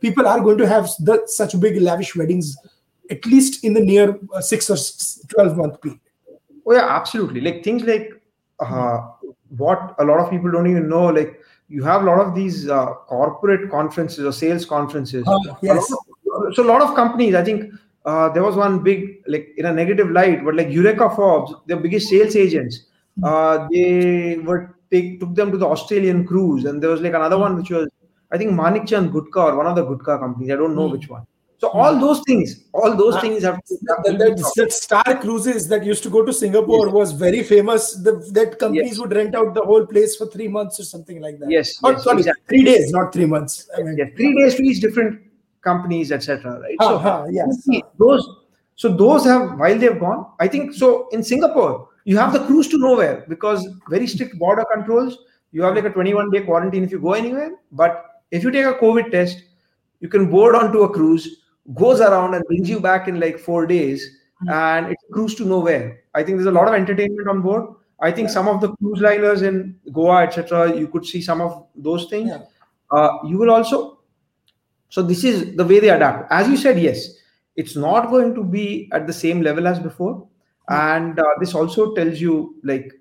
[0.00, 2.56] people are going to have the, such big lavish weddings
[3.10, 4.76] at least in the near uh, six or
[5.28, 6.00] 12 month period.
[6.66, 7.40] Oh yeah absolutely.
[7.40, 8.20] Like things like
[8.60, 8.98] uh,
[9.56, 12.68] what a lot of people don't even know like you have a lot of these
[12.68, 15.26] uh, corporate conferences or sales conferences.
[15.26, 15.90] Uh, yes.
[15.90, 16.00] A of,
[16.52, 17.72] so a lot of companies i think
[18.04, 21.76] uh, there was one big like in a negative light but like eureka forbes the
[21.76, 22.86] biggest sales agents
[23.22, 27.38] uh, they were take took them to the australian cruise and there was like another
[27.38, 27.88] one which was
[28.34, 30.50] I think Manik Chand Gutka or one of the Gutka companies.
[30.50, 30.92] I don't know mm.
[30.92, 31.24] which one.
[31.58, 31.74] So mm.
[31.76, 33.62] all those things, all those uh, things have.
[33.64, 36.94] To, the, Star Cruises that used to go to Singapore yes.
[36.94, 37.94] was very famous.
[37.94, 38.98] The, that companies yes.
[38.98, 41.48] would rent out the whole place for three months or something like that.
[41.48, 42.44] Yes, or, yes sorry, exactly.
[42.48, 43.70] three days, not three months.
[43.78, 45.20] I mean, yeah, three days to each different
[45.62, 46.58] companies, etc.
[46.58, 46.76] Right.
[46.80, 47.68] Uh, so uh, yes.
[47.98, 48.28] those.
[48.76, 50.26] So those have while they've gone.
[50.40, 51.08] I think so.
[51.10, 55.18] In Singapore, you have the cruise to nowhere because very strict border controls.
[55.52, 58.66] You have like a 21 day quarantine if you go anywhere, but if you take
[58.66, 59.42] a COVID test,
[60.00, 61.42] you can board onto a cruise,
[61.74, 64.04] goes around and brings you back in like four days,
[64.42, 64.52] mm-hmm.
[64.52, 66.00] and it's a cruise to nowhere.
[66.14, 67.74] I think there's a lot of entertainment on board.
[68.00, 68.34] I think yeah.
[68.34, 72.28] some of the cruise liners in Goa, etc., you could see some of those things.
[72.28, 72.42] Yeah.
[72.90, 74.00] Uh, you will also.
[74.90, 76.30] So this is the way they adapt.
[76.30, 77.08] As you said, yes,
[77.56, 80.74] it's not going to be at the same level as before, mm-hmm.
[80.74, 82.92] and uh, this also tells you like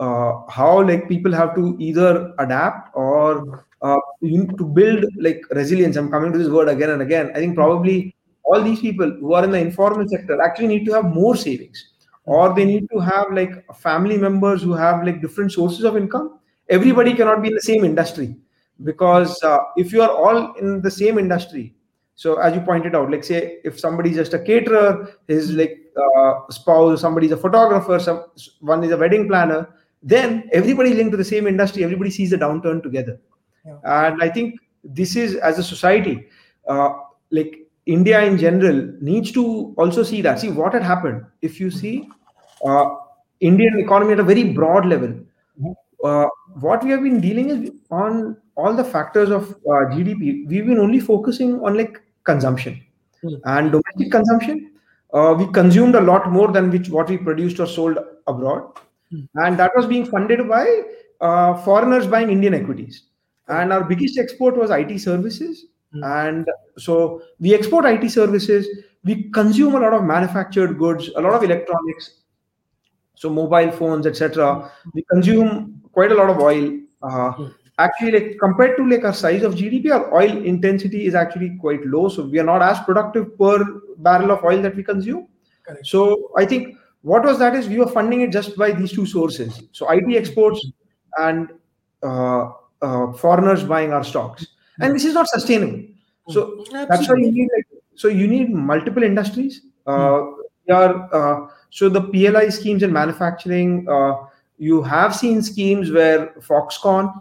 [0.00, 5.42] uh, how like people have to either adapt or uh, you need to build like
[5.50, 5.96] resilience.
[5.96, 7.30] I'm coming to this word again and again.
[7.34, 8.14] I think probably
[8.44, 11.90] all these people who are in the informal sector actually need to have more savings,
[12.24, 16.38] or they need to have like family members who have like different sources of income.
[16.68, 18.36] Everybody cannot be in the same industry
[18.84, 21.74] because uh, if you are all in the same industry
[22.14, 26.34] so as you pointed out like say if somebody's just a caterer his like uh,
[26.50, 28.24] spouse somebody's a photographer some
[28.60, 29.68] one is a wedding planner
[30.02, 33.18] then everybody linked to the same industry everybody sees the downturn together
[33.68, 34.06] yeah.
[34.06, 34.54] and i think
[35.00, 36.16] this is as a society
[36.68, 36.90] uh,
[37.30, 41.70] like india in general needs to also see that see what had happened if you
[41.70, 42.08] see
[42.64, 42.86] uh,
[43.40, 45.72] indian economy at a very broad level mm-hmm.
[46.04, 46.26] uh,
[46.66, 50.78] what we have been dealing is on all the factors of uh, gdp we've been
[50.86, 52.80] only focusing on like consumption
[53.24, 53.36] mm-hmm.
[53.56, 54.70] and domestic consumption
[55.14, 58.62] uh, we consumed a lot more than which what we produced or sold abroad
[59.12, 59.44] mm-hmm.
[59.44, 60.64] and that was being funded by
[61.20, 63.04] uh, foreigners buying indian equities
[63.48, 65.66] and our biggest export was it services.
[65.94, 66.04] Mm-hmm.
[66.04, 68.66] and so we export it services.
[69.04, 72.10] We consume a lot of manufactured goods a lot of electronics
[73.14, 74.90] so mobile phones etc hmm.
[74.94, 76.78] we consume quite a lot of oil.
[77.02, 81.56] Uh, actually like compared to like our size of gdp our oil intensity is actually
[81.60, 82.08] quite low.
[82.08, 83.64] So we are not as productive per
[83.96, 85.28] barrel of oil that we consume.
[85.66, 85.86] Correct.
[85.86, 89.06] so i think what was that is we were funding it just by these two
[89.06, 89.62] sources.
[89.72, 90.66] So it exports
[91.18, 91.48] and
[92.02, 92.50] uh,
[92.82, 94.46] uh, foreigners buying our stocks
[94.80, 95.82] and this is not sustainable
[96.28, 96.86] so Absolutely.
[96.86, 100.34] that's why you need like so you need multiple industries uh, mm.
[100.70, 104.14] are uh, so the PLI schemes in manufacturing, uh,
[104.58, 107.12] you have seen schemes where Foxconn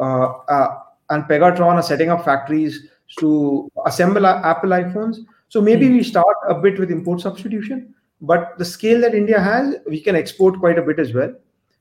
[0.00, 0.78] uh, uh,
[1.10, 5.18] and Pegatron are setting up factories to assemble Apple iPhones.
[5.48, 5.92] So maybe mm.
[5.92, 10.16] we start a bit with import substitution, but the scale that India has, we can
[10.16, 11.32] export quite a bit as well.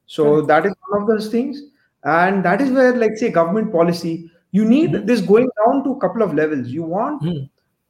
[0.05, 0.47] So mm.
[0.47, 1.61] that is one of those things,
[2.05, 5.05] and that is where, like, say, government policy, you need mm.
[5.05, 6.69] this going down to a couple of levels.
[6.69, 7.43] You want hmm.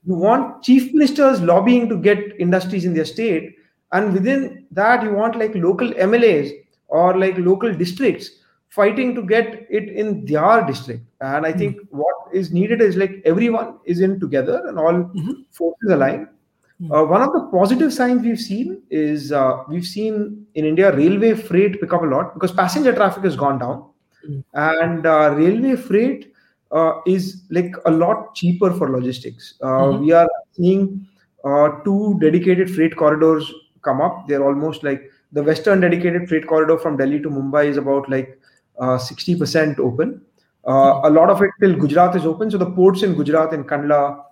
[0.06, 3.56] you want chief ministers lobbying to get industries in their state
[3.92, 6.52] and within that you want like local mlas
[6.88, 8.30] or like local districts
[8.70, 11.60] fighting to get it in their district and i mm-hmm.
[11.60, 15.34] think what is needed is like everyone is in together and all mm-hmm.
[15.52, 16.92] forces aligned mm-hmm.
[16.92, 21.34] uh, one of the positive signs we've seen is uh, we've seen in india railway
[21.34, 23.84] freight pick up a lot because passenger traffic has gone down
[24.30, 24.40] mm-hmm.
[24.54, 26.34] and uh, railway freight
[26.72, 30.04] uh, is like a lot cheaper for logistics uh, mm-hmm.
[30.04, 31.08] we are seeing
[31.46, 33.54] uh, two dedicated freight corridors
[33.86, 34.28] come up.
[34.28, 38.40] They're almost like the western dedicated freight corridor from Delhi to Mumbai is about like
[38.80, 40.22] uh, 60% open.
[40.68, 42.50] Uh, a lot of it till Gujarat is open.
[42.50, 44.24] So the ports in Gujarat, in Kandla,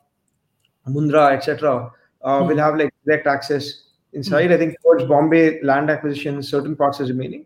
[0.88, 1.92] Mundra, etc.,
[2.24, 2.48] uh, mm.
[2.48, 4.50] will have like direct access inside.
[4.50, 4.54] Mm.
[4.54, 7.46] I think towards Bombay, land acquisition, certain parts is remaining.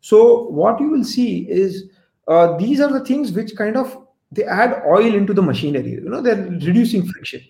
[0.00, 1.84] So what you will see is
[2.26, 5.92] uh, these are the things which kind of they add oil into the machinery.
[5.92, 7.42] You know, they're reducing friction,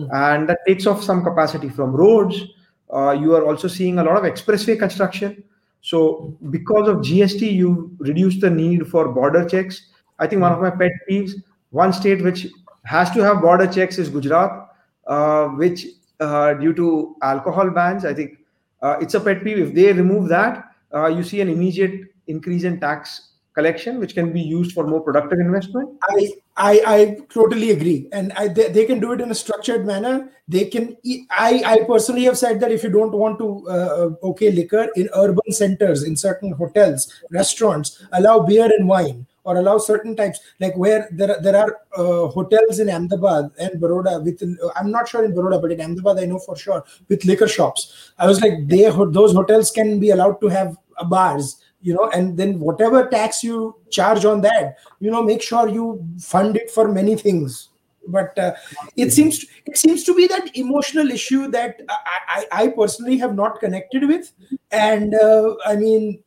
[0.00, 0.08] mm.
[0.12, 2.44] and that takes off some capacity from roads
[2.92, 5.42] uh, you are also seeing a lot of expressway construction.
[5.80, 9.88] So because of GST, you reduce the need for border checks.
[10.18, 11.32] I think one of my pet peeves,
[11.70, 12.46] one state which
[12.84, 14.68] has to have border checks is Gujarat,
[15.06, 15.86] uh, which
[16.20, 18.38] uh, due to alcohol bans, I think
[18.80, 19.58] uh, it's a pet peeve.
[19.58, 20.73] If they remove that,
[21.06, 25.38] you see an immediate increase in tax collection, which can be used for more productive
[25.38, 25.88] investment.
[26.02, 29.84] I I, I totally agree, and I, they, they can do it in a structured
[29.84, 30.30] manner.
[30.46, 30.96] They can.
[31.30, 35.08] I I personally have said that if you don't want to uh, okay liquor in
[35.14, 40.76] urban centers, in certain hotels, restaurants, allow beer and wine or allow certain types like
[40.76, 44.42] where there there are uh, hotels in Ahmedabad and Baroda with
[44.76, 48.12] I'm not sure in Baroda but in Ahmedabad I know for sure with liquor shops
[48.18, 50.76] I was like they those hotels can be allowed to have
[51.08, 55.68] bars you know and then whatever tax you charge on that you know make sure
[55.68, 57.70] you fund it for many things.
[58.06, 58.52] But uh,
[58.98, 63.16] it seems to, it seems to be that emotional issue that I, I, I personally
[63.16, 64.30] have not connected with.
[64.70, 66.22] And uh, i mean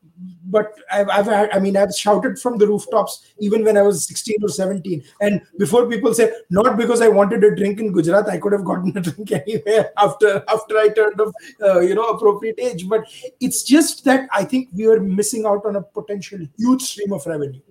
[0.50, 4.06] but I've, I've had, I mean, I've shouted from the rooftops even when I was
[4.06, 5.04] 16 or 17.
[5.22, 8.64] And before people say, not because I wanted a drink in Gujarat, I could have
[8.64, 12.88] gotten a drink anywhere after after I turned of, uh, you know, appropriate age.
[12.88, 13.06] But
[13.40, 17.26] it's just that I think we are missing out on a potential huge stream of
[17.26, 17.62] revenue.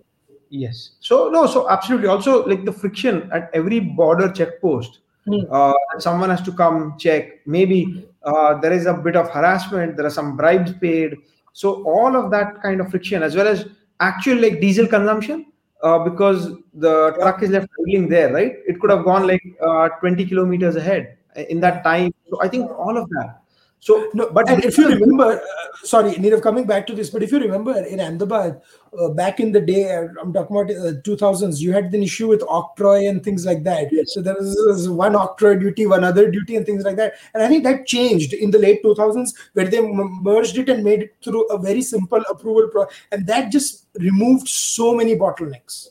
[0.51, 0.91] Yes.
[1.01, 1.47] So no.
[1.47, 2.09] So absolutely.
[2.09, 5.01] Also, like the friction at every border check post.
[5.27, 5.45] Mm.
[5.51, 7.45] Uh, someone has to come check.
[7.47, 9.97] Maybe uh, there is a bit of harassment.
[9.97, 11.17] There are some bribes paid
[11.61, 13.67] so all of that kind of friction, as well as
[14.01, 15.47] actual like diesel consumption,
[15.83, 18.57] uh, because the truck is left idling there, right?
[18.67, 21.17] It could have gone like uh, 20 kilometers ahead
[21.49, 22.13] in that time.
[22.29, 23.41] So I think all of that.
[23.79, 27.31] So, no, but if you remember, uh, sorry, Nirav, coming back to this, but if
[27.31, 28.61] you remember in Ahmedabad,
[28.99, 32.27] uh, back in the day, uh, I'm talking about uh, 2000s, you had an issue
[32.27, 33.89] with octroi and things like that.
[33.93, 34.15] Yes.
[34.15, 37.15] So there was, was, one octroi duty, one other duty, and things like that.
[37.35, 41.03] And I think that changed in the late 2000s, where they merged it and made
[41.03, 42.69] it through a very simple approval.
[42.73, 45.89] Pro- and that just removed so many bottlenecks.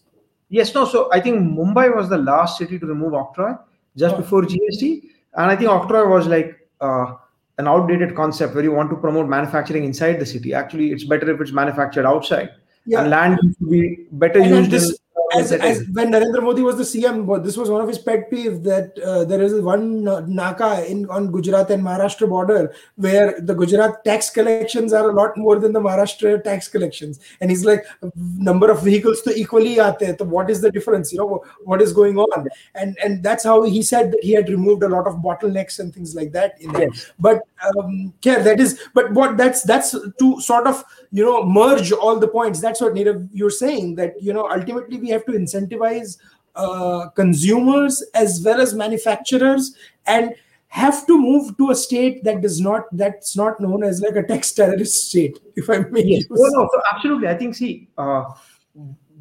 [0.50, 0.86] Yes, no.
[0.86, 3.58] So I think Mumbai was the last city to remove octroi
[3.95, 4.17] just Oh.
[4.17, 5.04] before GST,
[5.36, 7.13] and I think octroi was like uh,
[7.58, 10.54] an outdated concept where you want to promote manufacturing inside the city.
[10.54, 12.50] Actually, it's better if it's manufactured outside,
[12.86, 13.02] Yeah.
[13.02, 14.72] and land to be better And used.
[14.72, 15.00] this,
[15.39, 18.63] as, as when Narendra Modi was the CM, this was one of his pet peeves
[18.63, 23.54] that uh, there is one uh, Naka in on Gujarat and Maharashtra border where the
[23.54, 27.86] Gujarat tax collections are a lot more than the Maharashtra tax collections, and he's like,
[28.15, 31.12] number of vehicles to equally aate, so what is the difference?
[31.12, 34.50] You know what is going on, and and that's how he said that he had
[34.50, 36.89] removed a lot of bottlenecks and things like that in there.
[36.91, 37.12] Yes.
[37.19, 41.91] But um, yeah, that is, but what that's that's to sort of you know merge
[41.91, 42.60] all the points.
[42.60, 46.18] That's what Nirav, you're saying that you know ultimately we have to incentivize
[46.56, 49.76] uh, consumers as well as manufacturers
[50.08, 50.34] and
[50.68, 54.24] have to move to a state that does not that's not known as like a
[54.24, 56.24] tax terrorist state if i may Yes.
[56.30, 57.28] No, no, so absolutely.
[57.30, 58.24] I think, see, uh,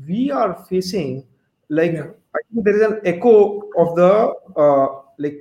[0.08, 1.24] we are facing
[1.68, 2.06] like Yeah.
[2.36, 4.86] I think there is an echo of the uh,
[5.18, 5.38] like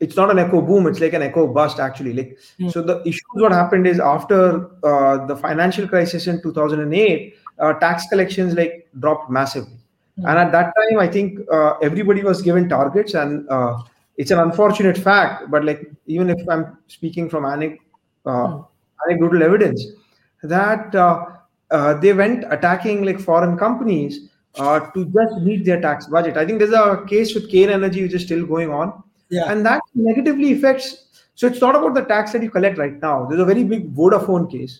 [0.00, 2.68] it's not an echo boom it's like an echo bust actually like Hmm.
[2.68, 8.06] so the issues what happened is after uh, the financial crisis in 2008 uh, tax
[8.08, 9.76] collections like dropped massively
[10.16, 10.26] Hmm.
[10.28, 13.72] and at that time i think uh, everybody was given targets and uh,
[14.16, 16.64] it's an unfortunate fact but like even if i'm
[16.96, 17.78] speaking from anec-
[18.32, 18.60] uh, Hmm.
[19.06, 19.80] anecdotal evidence
[20.54, 21.24] that uh,
[21.70, 24.20] uh, they went attacking like foreign companies
[24.58, 26.36] uh, to just meet their tax budget.
[26.36, 28.92] I think there's a case with Cairn Energy which is still going on,
[29.30, 30.86] yeah and that negatively affects.
[31.34, 33.26] So it's not about the tax that you collect right now.
[33.26, 34.74] There's a very big Vodafone case.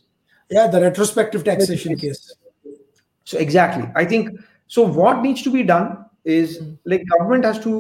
[0.51, 2.21] yeah the retrospective taxation case
[3.25, 4.29] So exactly, I think
[4.75, 4.87] so.
[5.01, 5.89] What needs to be done
[6.25, 7.75] is like government has to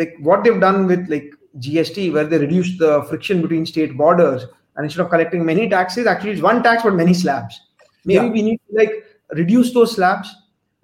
[0.00, 4.46] like what they've done with like GST, where they reduced the friction between state borders,
[4.76, 7.60] and instead of collecting many taxes, actually it's one tax but many slabs.
[8.04, 8.32] Maybe Yeah.
[8.38, 8.92] we need to like
[9.42, 10.34] reduce those slabs.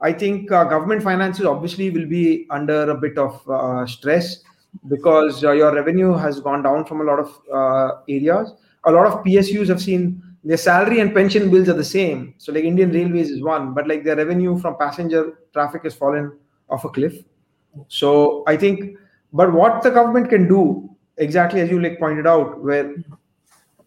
[0.00, 4.42] I think uh, government finances obviously will be under a bit of uh, stress
[4.88, 8.52] because uh, your revenue has gone down from a lot of uh, areas.
[8.84, 12.34] A lot of PSUs have seen their salary and pension bills are the same.
[12.38, 16.38] So like Indian Railways is one, but like their revenue from passenger traffic has fallen
[16.70, 17.16] off a cliff.
[17.88, 18.96] So I think,
[19.32, 22.94] but what the government can do exactly as you like pointed out, where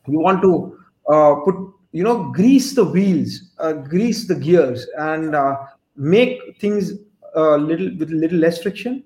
[0.08, 0.78] you want to
[1.10, 1.56] uh, put
[1.94, 5.56] you know grease the wheels, uh, grease the gears, and uh,
[5.96, 6.92] make things
[7.36, 9.04] a little with little less friction.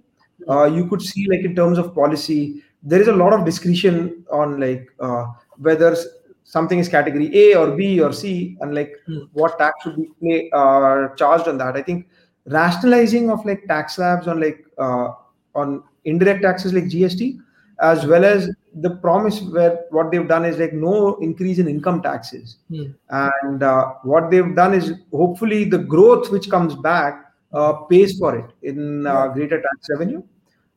[0.49, 4.25] Uh, you could see like in terms of policy, there is a lot of discretion
[4.31, 5.95] on like uh, whether
[6.43, 9.19] something is category A or B or C, and like Hmm.
[9.33, 11.75] what tax should be pay, uh, charged on that.
[11.75, 12.07] I think
[12.45, 15.09] rationalizing of like tax slabs on like uh,
[15.55, 17.37] on indirect taxes like GST,
[17.79, 18.49] as well as
[18.81, 22.91] the promise where what they've done is like no increase in income taxes, Hmm.
[23.09, 28.35] and uh, what they've done is hopefully the growth which comes back uh, pays for
[28.35, 30.23] it in uh, greater tax revenue.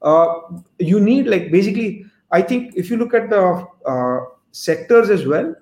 [0.02, 0.40] Uh,
[0.78, 4.20] you need like basically, I think if you look at the uh,
[4.64, 5.54] sectors as well,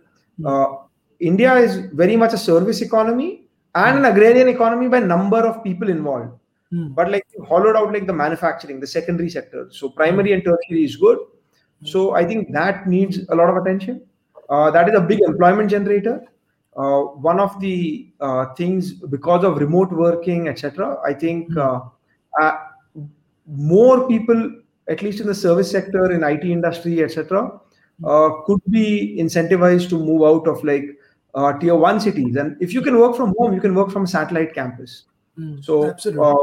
[0.44, 0.66] uh,
[1.20, 5.88] India is very much a service economy and an agrarian economy by number of people
[5.98, 6.32] involved.
[6.74, 6.88] Hmm.
[6.98, 10.96] but like hollowed out like the manufacturing the secondary sector so primary and tertiary is
[10.96, 11.18] good.
[11.90, 14.00] So i think that needs a lot of attention.
[14.48, 16.14] Uh, that is a big employment generator.
[16.76, 17.76] Uh, one of the
[18.20, 21.80] uh, things because of remote working etc i think uh,
[22.40, 22.54] uh,
[23.46, 24.40] more people
[24.88, 27.44] at least in the service sector in it industry etc
[28.46, 30.86] could be incentivized to move out of like
[31.34, 34.04] uh, tier one cities and if you can work from home you can work from
[34.04, 35.04] a satellite campus
[35.36, 35.60] Hmm.
[35.60, 35.76] so
[36.22, 36.34] uh,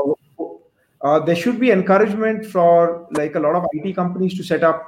[1.02, 4.82] uh, there should be encouragement for like a lot of IT companies to set up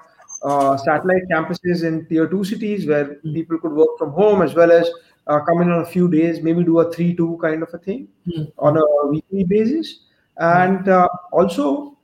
[0.44, 3.34] uh, satellite campuses in tier two cities where Mm.
[3.34, 4.90] people could work from home as well as
[5.28, 8.02] uh, come in on a few days, maybe do a three-two kind of a thing
[8.28, 8.52] Mm.
[8.58, 9.94] on a weekly basis.
[10.38, 11.98] And uh, also,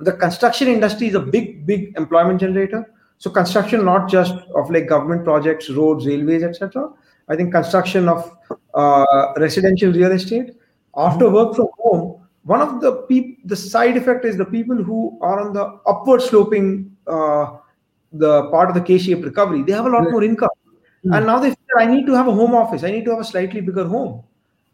[0.00, 2.84] the construction industry is a big, big employment generator.
[3.18, 6.90] So construction, not just of like government projects, roads, railways, etc.
[7.28, 8.30] I think construction of
[8.74, 9.04] uh,
[9.38, 10.54] residential real estate.
[10.96, 15.18] After work from home, one of the peop- the side effect is the people who
[15.20, 17.56] are on the upward sloping uh,
[18.12, 19.62] the part of the K-shaped recovery.
[19.62, 20.12] They have a lot Right.
[20.12, 20.50] more income,
[21.04, 21.12] Hmm.
[21.14, 22.84] and now they feel I need to have a home office.
[22.84, 24.22] I need to have a slightly bigger home,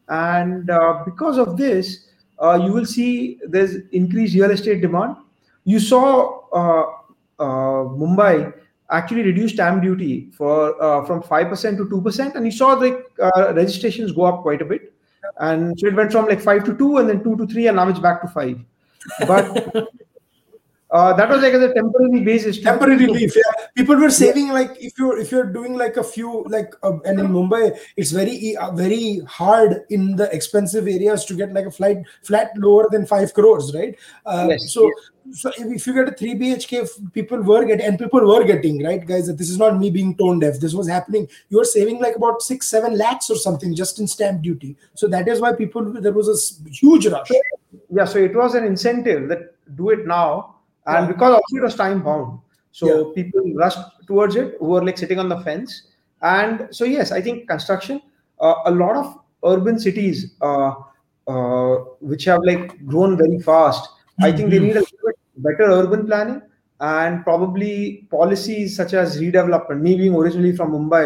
[0.08, 2.08] and uh, because of this,
[2.38, 5.16] uh, you will see there's increased real estate demand.
[5.64, 6.84] You saw uh,
[7.38, 8.52] Mumbai
[8.90, 12.74] actually reduced stamp duty for uh, from five percent to two percent, and you saw
[12.74, 14.92] the uh, registrations go up quite a bit,
[15.38, 17.76] and so it went from like five to two, and then two to three, and
[17.76, 18.58] now it's back to five.
[19.26, 19.74] But
[20.90, 22.60] uh, that was like as a temporary basis.
[22.60, 23.66] temporary relief yeah.
[23.74, 27.18] People were saving like if you're if you're doing like a few like uh, and
[27.18, 31.70] in mumbai it's very uh, very hard in the expensive areas to get like a
[31.70, 33.96] flight flat lower than 5 crores right?
[34.26, 34.90] Uh, Yes, so
[35.30, 39.06] so if, you get a 3 bhk people were getting and people were getting right
[39.06, 39.34] guys?
[39.36, 40.58] This is not me being tone deaf.
[40.60, 41.28] This was happening.
[41.48, 44.76] You were saving like about 6 7 lakhs or something just in stamp duty.
[44.94, 47.30] So that is why people there was a huge rush.
[47.90, 50.56] Yeah so it was an incentive that do it now.
[50.86, 51.12] And Yeah.
[51.12, 52.38] because also it was time bound.
[52.72, 53.14] So Yeah.
[53.22, 55.82] people rushed towards it who were like sitting on the fence.
[56.22, 58.00] And so yes i think construction
[58.40, 60.72] uh, a lot of urban cities uh,
[61.26, 63.88] uh, which have like grown very fast
[64.20, 64.66] i think they Mhm.
[64.66, 64.84] need a
[65.49, 66.40] better urban planning
[66.80, 71.05] and probably policies such as redevelopment me being originally from mumbai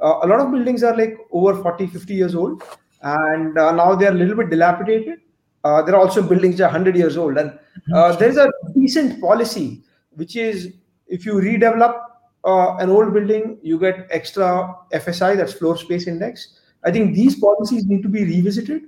[0.00, 2.62] uh, a lot of buildings are like over 40 50 years old
[3.02, 5.20] and uh, now they are a little bit dilapidated.
[5.62, 7.58] Uh, there are also buildings that are 100 years old and
[7.94, 10.74] uh, there is a decent policy which is
[11.06, 12.00] if you redevelop
[12.44, 16.60] uh, an old building you get extra fsi that's floor space index.
[16.84, 18.82] I think these policies need to be revisited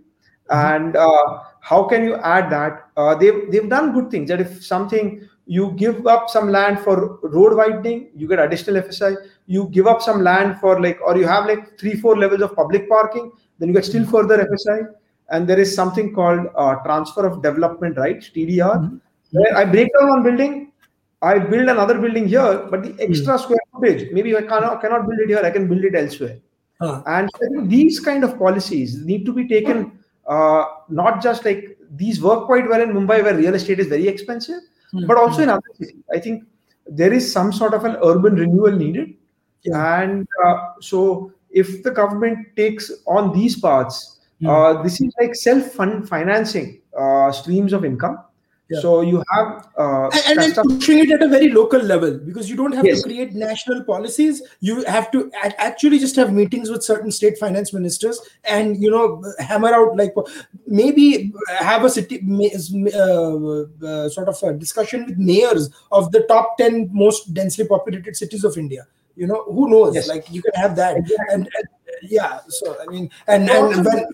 [0.51, 2.75] and uh, how can you add that?
[2.97, 5.07] Uh, they've, they've done good things that if something
[5.47, 6.95] you give up some land for
[7.35, 9.11] road widening you get additional fsi
[9.55, 12.55] you give up some land for like or you have like three four levels of
[12.61, 13.27] public parking
[13.59, 14.79] then you get still further fsi
[15.31, 19.01] and there is something called uh, transfer of development rights tdr Mhm.
[19.39, 20.53] where i break down one building
[21.23, 25.21] i build another building here but the extra square footage maybe i cannot, cannot build
[25.27, 26.37] it here i can build it elsewhere.
[26.81, 26.97] Huh.
[27.07, 27.31] and
[27.77, 29.79] these kind of policies need to be taken
[30.29, 34.09] uh, not just like these work quite well in Mumbai where real estate is very
[34.09, 34.61] expensive,
[34.93, 35.07] Hmm.
[35.07, 36.03] but also in other cities.
[36.13, 36.45] I think
[36.87, 39.15] there is some sort of an urban renewal needed.
[39.65, 40.03] Yeah.
[40.03, 44.49] And uh, so if the government takes on these paths, Hmm.
[44.49, 48.19] uh, this is like self-fund financing uh, streams of income.
[48.69, 48.81] Yeah.
[48.81, 52.57] So you have uh, and, and, pushing it at a very local level because you
[52.57, 53.01] don't have Yes.
[53.03, 57.73] to create national policies you have to actually just have meetings with certain state finance
[57.73, 60.13] ministers and you know hammer out like
[60.67, 62.19] maybe have a city
[62.93, 63.37] uh,
[63.87, 68.43] uh, sort of a discussion with mayors of the top 10 most densely populated cities
[68.43, 70.09] of india you know who knows Yes.
[70.09, 71.35] like you can have that Exactly.
[71.35, 71.69] and, and
[72.03, 74.07] yeah so i mean and and when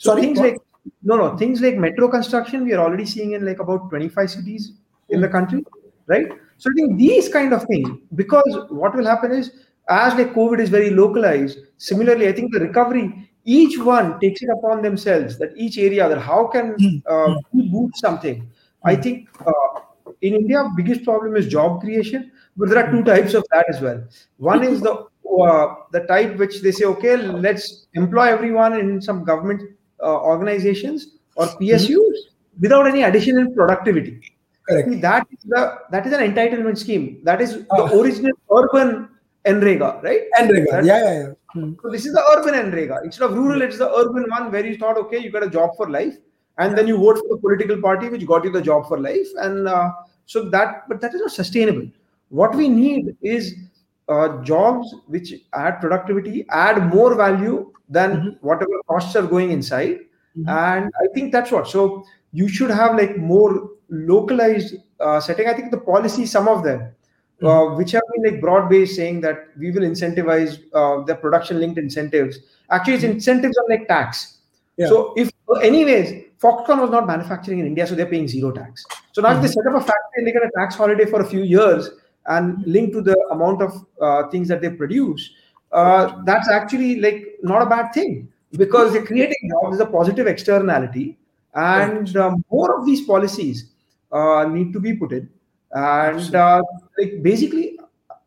[0.00, 0.56] So Sorry, things like
[1.02, 4.72] no, no things like metro construction we are already seeing in like about 25 cities
[5.08, 5.64] in the country,
[6.06, 6.28] right?
[6.58, 9.50] So I think these kind of things because what will happen is
[9.88, 11.58] as like COVID is very localized.
[11.78, 16.20] Similarly, I think the recovery each one takes it upon themselves that each area that
[16.20, 18.48] how can uh, we boost something.
[18.84, 19.80] I think uh,
[20.22, 23.80] in India biggest problem is job creation, but there are two types of that as
[23.80, 24.02] well.
[24.36, 25.06] One is the
[25.42, 29.62] uh, the type which they say okay let's employ everyone in some government
[30.02, 32.18] organizations or PSUs
[32.60, 34.20] without any additional productivity.
[34.68, 37.20] correct See, that is the that is an entitlement scheme.
[37.24, 37.76] That is Ah.
[37.76, 39.08] the original urban
[39.44, 40.22] NREGA, right?
[40.38, 41.72] NREGA, yeah yeah yeah Hmm.
[41.82, 43.04] So this is the urban NREGA.
[43.04, 45.70] Instead of rural, it's the urban one where you thought, okay, you got a job
[45.76, 46.16] for life,
[46.58, 49.26] and then you vote for the political party which got you the job for life,
[49.38, 49.90] and uh,
[50.26, 51.88] so that, but that is not sustainable.
[52.28, 53.54] What we need is
[54.08, 58.38] uh, jobs which add productivity, add more value than Mhm.
[58.40, 59.98] whatever costs are going inside,
[60.36, 60.48] Mhm.
[60.48, 61.68] and I think that's what.
[61.68, 65.48] So you should have like more localized uh, setting.
[65.48, 66.88] I think the policy, some of them,
[67.42, 71.58] uh, which have been like broad based, saying that we will incentivize uh, the production
[71.58, 72.38] linked incentives.
[72.70, 74.38] Actually, it's incentives on like tax.
[74.76, 74.88] Yeah.
[74.88, 75.30] So if,
[75.62, 78.84] anyways, Foxconn was not manufacturing in India, so they're paying zero tax.
[79.12, 81.20] So now if they set up a factory and they get a tax holiday for
[81.20, 81.90] a few years
[82.26, 85.30] and linked to the amount of uh, things that they produce,
[85.72, 90.26] uh, that's actually like not a bad thing because they're creating jobs is a positive
[90.26, 91.18] externality,
[91.54, 93.70] and um, more of these policies
[94.12, 95.28] uh, need to be put in,
[95.72, 96.62] and uh,
[96.98, 97.78] like basically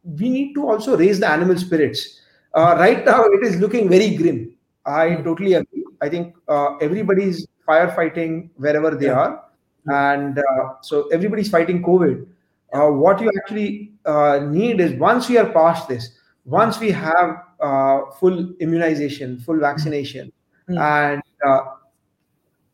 [0.04, 2.20] we need to also raise the animal spirits.
[2.54, 4.56] Uh, right now, it is looking very grim.
[4.86, 5.86] I totally agree.
[6.02, 9.44] I think uh, everybody's firefighting wherever they are,
[9.88, 12.28] and uh, so everybody's fighting COVID.
[12.74, 17.44] Uh, what you actually uh, need is once we are past this, once we have
[17.62, 20.32] uh, full immunization, full vaccination,
[20.70, 20.80] Mm.
[20.80, 21.60] and uh,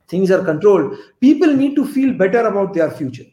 [0.08, 3.24] things are controlled, people need to feel better about their future.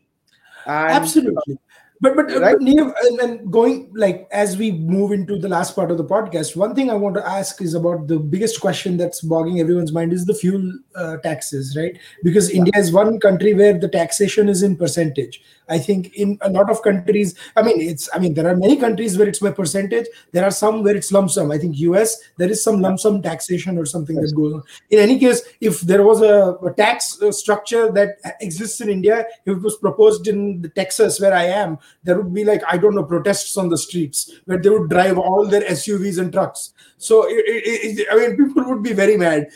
[0.67, 1.59] And absolutely
[2.01, 2.57] But but, right?
[2.59, 6.55] but and, and going like as we move into the last part of the podcast,
[6.55, 10.13] one thing I want to ask is about the biggest question that's bogging everyone's mind
[10.13, 11.99] is the fuel uh, taxes, right?
[12.23, 12.59] Because yeah.
[12.59, 15.41] India is one country where the taxation is in percentage.
[15.69, 18.77] I think in a lot of countries, I mean, it's I mean there are many
[18.77, 20.07] countries where it's by percentage.
[20.33, 21.51] There are some where it's lump sum.
[21.51, 24.31] I think US there is some lump sum taxation or something yes.
[24.31, 24.63] that goes on.
[24.91, 29.27] In any case, if there was a, a tax uh, structure that exists in India,
[29.45, 32.95] if it was proposed in Texas where I am there would be like i don't
[32.95, 36.73] know protests on the streets where they would drive all their suvs and trucks.
[36.99, 39.49] So it, it, it, i mean people would be very mad.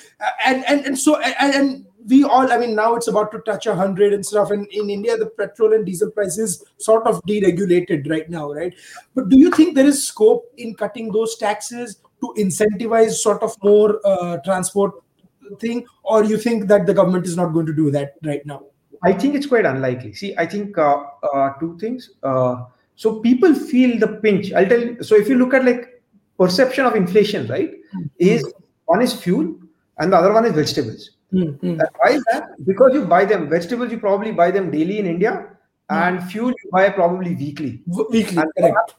[0.45, 3.66] And and, and so and, and we all i mean now it's about to touch
[3.66, 4.51] a hundred and stuff.
[4.51, 8.74] And in india the petrol and diesel prices sort of deregulated right now right?
[9.14, 13.57] But do you think there is scope in cutting those taxes to incentivize sort of
[13.62, 14.93] more uh, transport
[15.59, 15.87] thing?
[16.05, 18.64] Or you think that the government is not going to do that right now
[19.03, 20.14] I think it's quite unlikely.
[20.14, 22.11] See, I think uh, uh, two things.
[22.22, 22.64] Uh,
[22.96, 24.53] so people feel the pinch.
[24.53, 25.03] I'll tell you.
[25.03, 26.03] So if you look at like
[26.38, 28.05] perception of inflation, right, mm-hmm.
[28.18, 28.44] is
[28.84, 29.55] one is fuel
[29.98, 31.11] and the other one is vegetables.
[31.32, 31.80] Mm-hmm.
[31.98, 32.51] why is that?
[32.66, 33.48] Because you buy them.
[33.48, 35.94] Vegetables you probably buy them daily in India, mm-hmm.
[35.94, 37.82] and fuel you buy probably weekly.
[38.11, 38.94] Weekly, correct.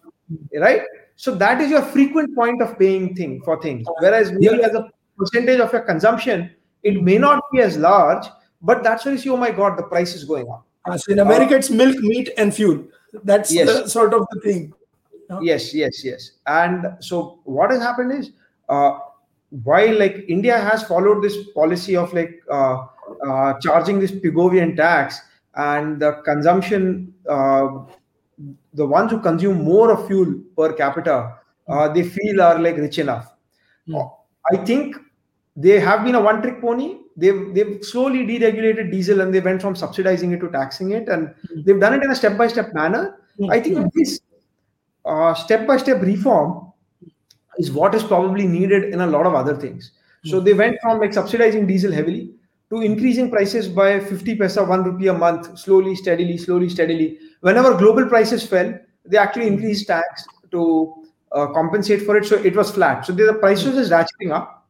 [0.55, 0.81] Right.
[1.15, 3.85] So that is your frequent point of paying thing for things.
[3.99, 4.67] Whereas maybe yeah.
[4.67, 6.49] as a percentage of your consumption,
[6.83, 8.25] it may not be as large
[8.61, 10.65] but that's why you see, oh my God, the price is going up.
[10.85, 12.83] Uh, so in America, uh, it's milk, meat, and fuel.
[13.23, 13.67] That's yes.
[13.67, 14.73] the sort of the thing.
[15.41, 16.31] Yes, yes, yes.
[16.45, 18.31] And so what has happened is,
[18.67, 18.99] uh,
[19.63, 22.87] while like India has followed this policy of like uh,
[23.25, 25.21] uh, charging this Pigovian tax
[25.55, 27.67] and the consumption, uh,
[28.73, 31.37] the ones who consume more of fuel per capita,
[31.93, 33.33] they feel are like rich enough.
[33.87, 34.11] Mm.
[34.51, 34.97] I think
[35.55, 36.97] they have been a one trick pony.
[37.17, 41.27] They've they've slowly deregulated diesel and they went from subsidizing it to taxing it and
[41.27, 41.61] mm-hmm.
[41.65, 43.17] they've done it in a step by step manner
[43.49, 44.21] i think this
[45.43, 46.71] step by step reform
[47.57, 49.91] is what is probably needed in a lot of other things.
[50.23, 52.33] So they went from like subsidizing diesel heavily
[52.69, 57.17] to increasing prices by 50 paisa 1 rupee a month slowly steadily slowly steadily.
[57.41, 58.73] Whenever global prices fell
[59.05, 60.93] they actually increased tax to
[61.31, 62.25] uh, compensate for it.
[62.25, 63.05] So it was flat.
[63.05, 64.60] So the prices is ratcheting up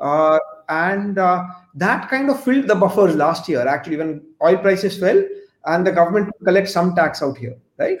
[0.00, 4.98] uh, and uh, that kind of filled the buffers last year actually when oil prices
[4.98, 5.22] fell
[5.66, 7.98] and the government collect some tax out here right?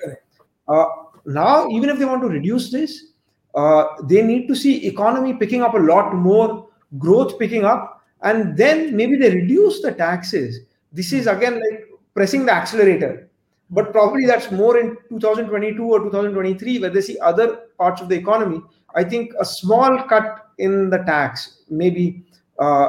[0.68, 0.84] Uh,
[1.26, 3.12] now even if they want to reduce this
[3.54, 6.68] uh, they need to see economy picking up a lot more
[6.98, 10.60] growth picking up and then maybe they reduce the taxes.
[10.92, 13.28] This is again like pressing the accelerator.
[13.70, 18.16] But probably that's more in 2022 or 2023 where they see other parts of the
[18.16, 18.60] economy.
[18.94, 22.22] I think a small cut in the tax maybe
[22.58, 22.88] uh,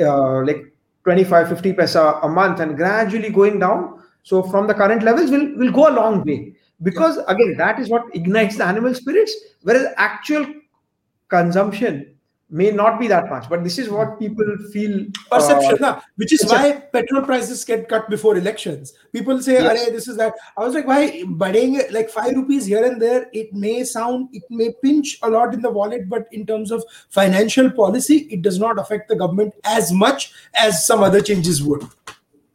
[0.00, 0.72] uh, like
[1.04, 4.02] 25 50 paisa a month and gradually going down.
[4.22, 6.54] So from the current levels will will go a long way.
[6.82, 10.46] Because again that is what ignites the animal spirits whereas actual
[11.28, 12.15] consumption
[12.48, 16.44] may not be that much but this is what people feel perception uh, which is
[16.48, 18.94] why petrol prices get cut before elections.
[19.12, 19.90] People say yes.
[19.90, 20.34] this is that.
[20.56, 24.44] I was like why budding like 5 rupees here and there it may sound it
[24.48, 28.60] may pinch a lot in the wallet but in terms of financial policy it does
[28.60, 31.84] not affect the government as much as some other changes would.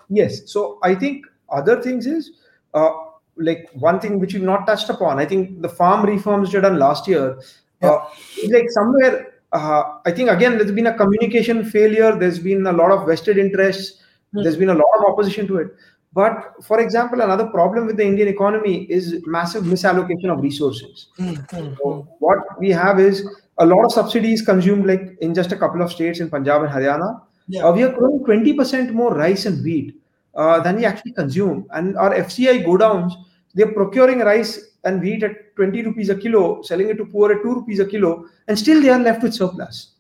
[0.10, 0.50] Yes.
[0.50, 2.32] So i think other things is
[2.74, 2.92] uh,
[3.36, 6.78] like one thing which you've not touched upon i think the farm reforms were done
[6.78, 7.40] last year
[7.82, 7.90] yeah.
[7.90, 8.06] uh,
[8.50, 12.16] like somewhere uh, I think again there's been a communication failure.
[12.16, 14.00] There's been a lot of vested interests.
[14.00, 14.44] Mm-hmm.
[14.44, 15.68] There's been a lot of opposition to it.
[16.14, 21.08] But for example, another problem with the Indian economy is massive misallocation of resources.
[21.18, 21.76] Mm-hmm.
[21.78, 23.26] So what we have is
[23.58, 26.72] a lot of subsidies consumed, like in just a couple of states in Punjab and
[26.72, 27.22] Haryana.
[27.48, 27.66] Yeah.
[27.66, 29.96] Uh, we are growing 20% more rice and wheat
[30.36, 31.66] uh, than we actually consume.
[31.72, 33.16] And our FCI go downs,
[33.54, 37.44] they're procuring rice and wheat at 20 rupees a kilo, selling it to poor at
[37.44, 39.92] 2 rupees a kilo, and still they are left with surplus.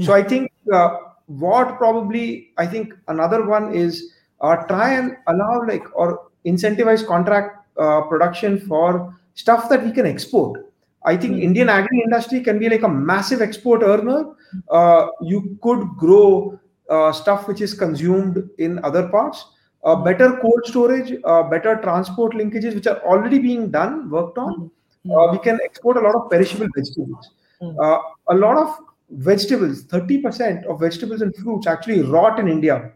[0.00, 4.12] So I think uh, what probably, I think another one is
[4.42, 10.06] uh, try and allow like or incentivize contract uh, production for stuff that we can
[10.06, 10.70] export.
[11.04, 11.44] I think mm-hmm.
[11.44, 14.34] Indian agri industry can be like a massive export earner.
[14.70, 16.58] Uh, you could grow
[16.90, 19.46] uh, stuff which is consumed in other parts
[19.86, 24.70] uh, better cold storage, uh, better transport linkages, which are already being done, worked on.
[25.06, 25.12] Mm-hmm.
[25.12, 27.30] Uh, we can export a lot of perishable vegetables.
[27.62, 27.78] Mm-hmm.
[27.80, 28.76] Uh, a lot of
[29.10, 32.90] vegetables, 30% of vegetables and fruits actually rot in India.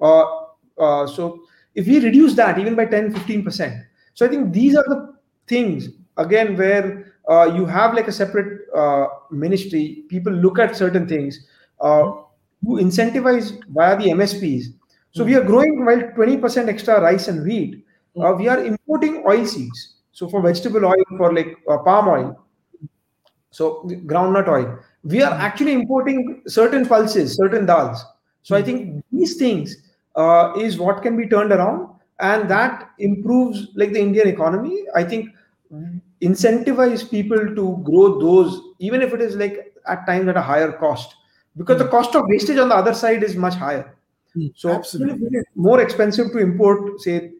[0.00, 0.24] Uh,
[0.78, 1.40] uh, so
[1.74, 3.84] if we reduce that even by 10, 15%,
[4.14, 5.14] so I think these are the
[5.48, 7.12] things again where
[7.54, 8.60] you have like a separate
[9.32, 11.46] ministry, people look at certain things,
[11.80, 14.77] who incentivize via the MSPs
[15.18, 17.84] so we are growing while 20% extra rice and wheat,
[18.22, 19.96] uh, we are importing oil seeds.
[20.12, 22.46] So for vegetable oil, for like uh, palm oil,
[23.50, 27.98] so groundnut oil, we are actually importing certain pulses, certain dals.
[28.44, 29.74] So I think these things
[30.14, 31.88] uh, is what can be turned around,
[32.20, 34.84] and that improves like the Indian economy.
[34.94, 35.30] I think
[36.22, 40.70] incentivize people to grow those, even if it is like at times at a higher
[40.70, 41.16] cost,
[41.56, 43.97] because the cost of wastage on the other side is much higher.
[44.54, 45.40] So Absolutely.
[45.54, 47.32] more expensive to import, say,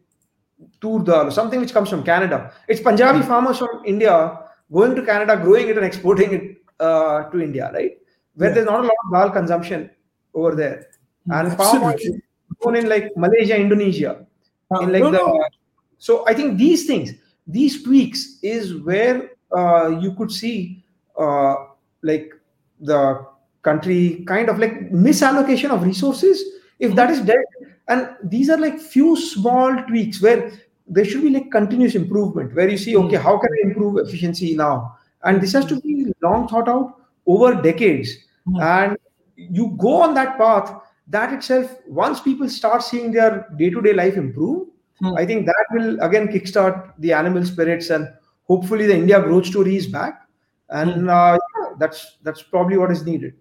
[0.81, 2.51] tur dal or something which comes from Canada.
[2.67, 4.39] It's Punjabi farmers from India
[4.71, 7.97] going to Canada, growing it and exporting it uh, to India, right?
[8.35, 8.53] Where Yeah.
[8.55, 9.89] there's not a lot of dal consumption
[10.33, 10.87] over there.
[11.31, 12.05] And palm oil Absolutely.
[12.05, 12.21] is
[12.59, 14.25] grown in like Malaysia, Indonesia,
[14.71, 15.17] Uh, in like no, the.
[15.17, 15.43] no.
[15.97, 17.13] So I think these things,
[17.47, 20.83] these tweaks, is where uh, you could see
[21.17, 21.55] uh,
[22.03, 22.29] like
[22.79, 23.25] the
[23.63, 26.37] country kind of like misallocation of resources
[26.79, 27.43] if that is dead
[27.87, 30.51] and these are like few small tweaks where
[30.87, 34.55] there should be like continuous improvement where you see okay how can i improve efficiency
[34.55, 34.95] now?
[35.23, 38.09] And this has to be long thought out over decades.
[38.45, 38.61] Hmm.
[38.61, 38.97] and
[39.35, 40.73] you go on that path
[41.07, 44.67] that itself once people start seeing their day-to-day life improve
[45.01, 45.15] Hmm.
[45.17, 48.07] i think that will again kickstart the animal spirits and
[48.43, 50.25] hopefully the india growth story is back.
[50.69, 53.33] And uh, yeah, that's that's probably what is needed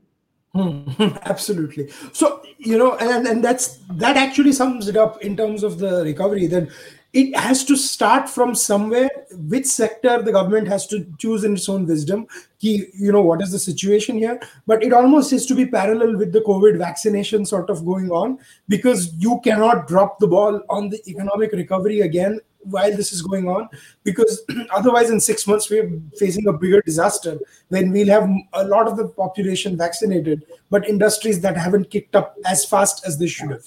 [0.54, 0.88] Hmm,
[1.24, 1.90] Absolutely.
[2.12, 6.02] So you know, and and that's that actually sums it up in terms of the
[6.04, 6.46] recovery.
[6.46, 6.70] Then
[7.12, 9.10] it has to start from somewhere.
[9.32, 12.26] Which sector the government has to choose in its own wisdom.
[12.58, 16.16] Ki, you know what is the situation here, but it almost has to be parallel
[16.16, 18.38] with the COVID vaccination sort of going on
[18.68, 23.48] because you cannot drop the ball on the economic recovery again while this is going
[23.48, 23.68] on
[24.04, 24.42] because
[24.74, 27.38] otherwise in six months we're facing a bigger disaster
[27.68, 32.36] when we'll have a lot of the population vaccinated but industries that haven't kicked up
[32.44, 33.64] as fast as they should have.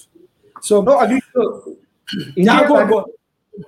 [0.61, 1.77] So no again so
[2.35, 3.05] India go, that- go.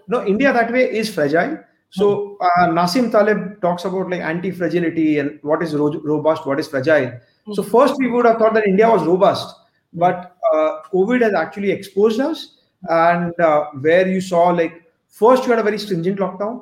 [0.07, 1.59] no india that way is fragile.
[1.89, 6.67] So uh, Nassim Taleb talks about like anti-fragility and what is ro- robust what is
[6.67, 7.11] fragile.
[7.53, 9.55] So first we would have thought that india was robust
[9.93, 12.57] but uh, covid has actually exposed us
[12.89, 14.82] and uh, where you saw like
[15.21, 16.55] first you had a very stringent lockdown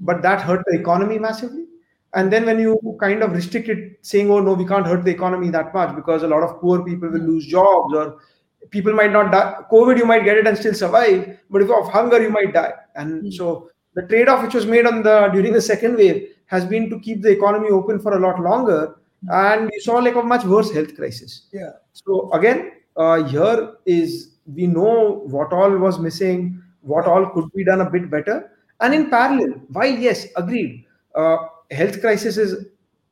[0.00, 1.66] but that hurt the economy massively.
[2.14, 5.10] And then when you kind of restrict it saying oh no we can't hurt the
[5.10, 8.18] economy that much because a lot of poor people will lose jobs or
[8.70, 9.54] people might not die.
[9.70, 12.72] Covid you might get it and still survive but if of hunger you might die.
[12.94, 16.90] And so the trade-off which was made on the during the second wave has been
[16.90, 18.96] to keep the economy open for a lot longer.
[19.28, 21.46] And you saw like a much worse health crisis.
[21.52, 21.70] Yeah.
[21.92, 27.64] So again, uh, here is we know what all was missing, what all could be
[27.64, 31.36] done a bit better, and in parallel, while yes, agreed, uh,
[31.70, 32.66] health crisis is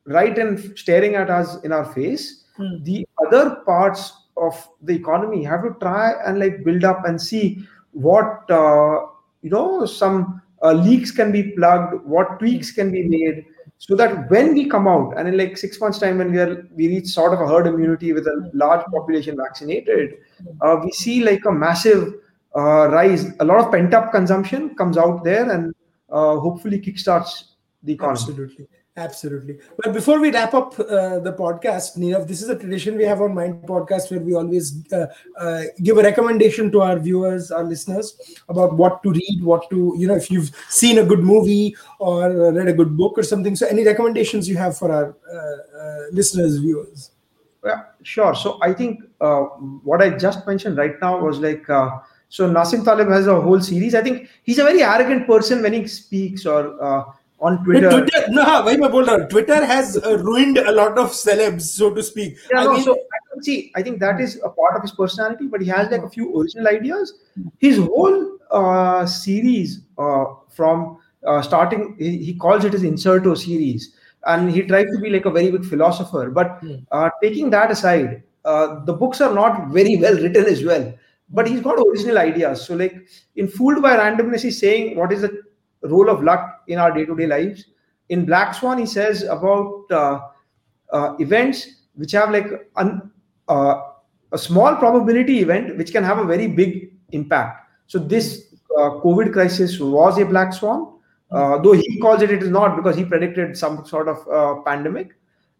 [0.07, 2.45] right and staring at us in our face.
[2.57, 2.83] Hmm.
[2.83, 7.67] The other parts of the economy have to try and like build up and see
[7.93, 9.07] what uh,
[9.43, 13.45] you know some uh, leaks can be plugged, what tweaks can be made,
[13.79, 16.69] so that when we come out and in like six months time when we are
[16.75, 20.15] we reach sort of a herd immunity with a large population vaccinated
[20.61, 22.15] uh, we see like a massive
[22.57, 25.75] uh, rise a lot of pent up consumption comes out there and
[26.11, 27.45] uh, hopefully kickstarts
[27.83, 28.69] the economy Absolutely.
[28.95, 29.59] Absolutely.
[29.83, 33.23] Well, before we wrap up uh, the podcast, Nirav, this is a tradition we have
[33.23, 35.07] on Mind Podcast where we always uh,
[35.39, 38.15] uh, give a recommendation to our viewers, our listeners,
[38.51, 42.53] about what to read, what to, you know, if you've seen a good movie or
[42.53, 43.57] read a good book or something.
[43.57, 47.13] So, any recommendations you have for our uh, uh, listeners, viewers?
[47.65, 48.35] Yeah, sure.
[48.35, 49.43] So I think uh,
[49.85, 52.01] what I just mentioned right now was like uh,
[52.33, 53.95] so Nassim Taleb has a whole series.
[53.95, 57.05] I think he's a very arrogant person when he speaks or uh,
[57.41, 57.91] on Twitter.
[57.91, 59.29] Twitter, no, why am I bold?
[59.29, 62.37] Twitter has uh, ruined a lot of celebs, so to speak.
[62.51, 63.71] Yeah, I no, mean, so I can see.
[63.77, 66.41] I think that is a part of his personality, but he has like a few
[66.41, 67.13] original ideas.
[67.59, 73.95] His whole uh, series uh, from uh, starting, he, he calls it his Incerto series,
[74.25, 76.31] and he tried to be like a very big philosopher.
[76.31, 80.95] But uh, taking that aside, uh, the books are not very well written as well.
[81.33, 82.67] But he's got original ideas.
[82.67, 85.43] So, like in Fooled by Randomness, he's saying what is the
[85.83, 87.65] role of luck in our day-to-day lives.
[88.11, 90.21] In Black Swan, he says about uh,
[90.93, 93.11] uh, events which have like un,
[93.49, 93.81] uh,
[94.33, 97.67] a small probability event which can have a very big impact.
[97.87, 100.99] So this uh, COVID crisis was a black swan,
[101.31, 104.63] uh, though he calls it it is not because he predicted some sort of uh,
[104.63, 105.15] pandemic.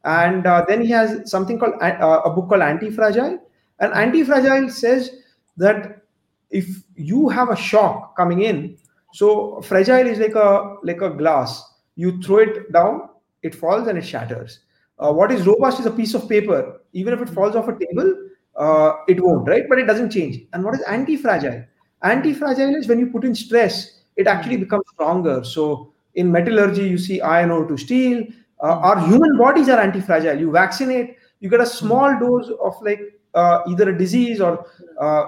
[0.05, 3.39] And uh, then he has something called a book called Anti-Fragile.
[3.79, 5.22] And Anti-Fragile says
[5.57, 6.03] that
[6.51, 8.77] if you have a shock coming in,
[9.13, 11.63] so fragile is like a like a glass.
[11.97, 13.09] You throw it down,
[13.43, 14.61] it falls and it shatters.
[14.99, 16.81] Uh, what is robust is a piece of paper.
[16.93, 18.15] Even if it falls off a table,
[18.57, 19.65] uh, it won't, right?
[19.69, 20.41] But it doesn't change.
[20.53, 21.65] And what is anti-fragile?
[22.03, 25.45] Anti-fragile is when you put in stress, it actually becomes stronger.
[25.45, 28.25] So in metallurgy you see iron ore to steel
[28.63, 33.01] uh, our human bodies are anti-fragile you vaccinate you get a small dose of like
[33.35, 34.67] uh, either a disease or
[35.01, 35.25] uh,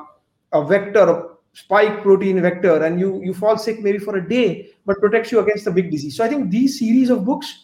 [0.55, 4.71] a vector a spike protein vector and you you fall sick maybe for a day
[4.87, 6.17] but protects you against a big disease.
[6.17, 7.61] So i think these series of books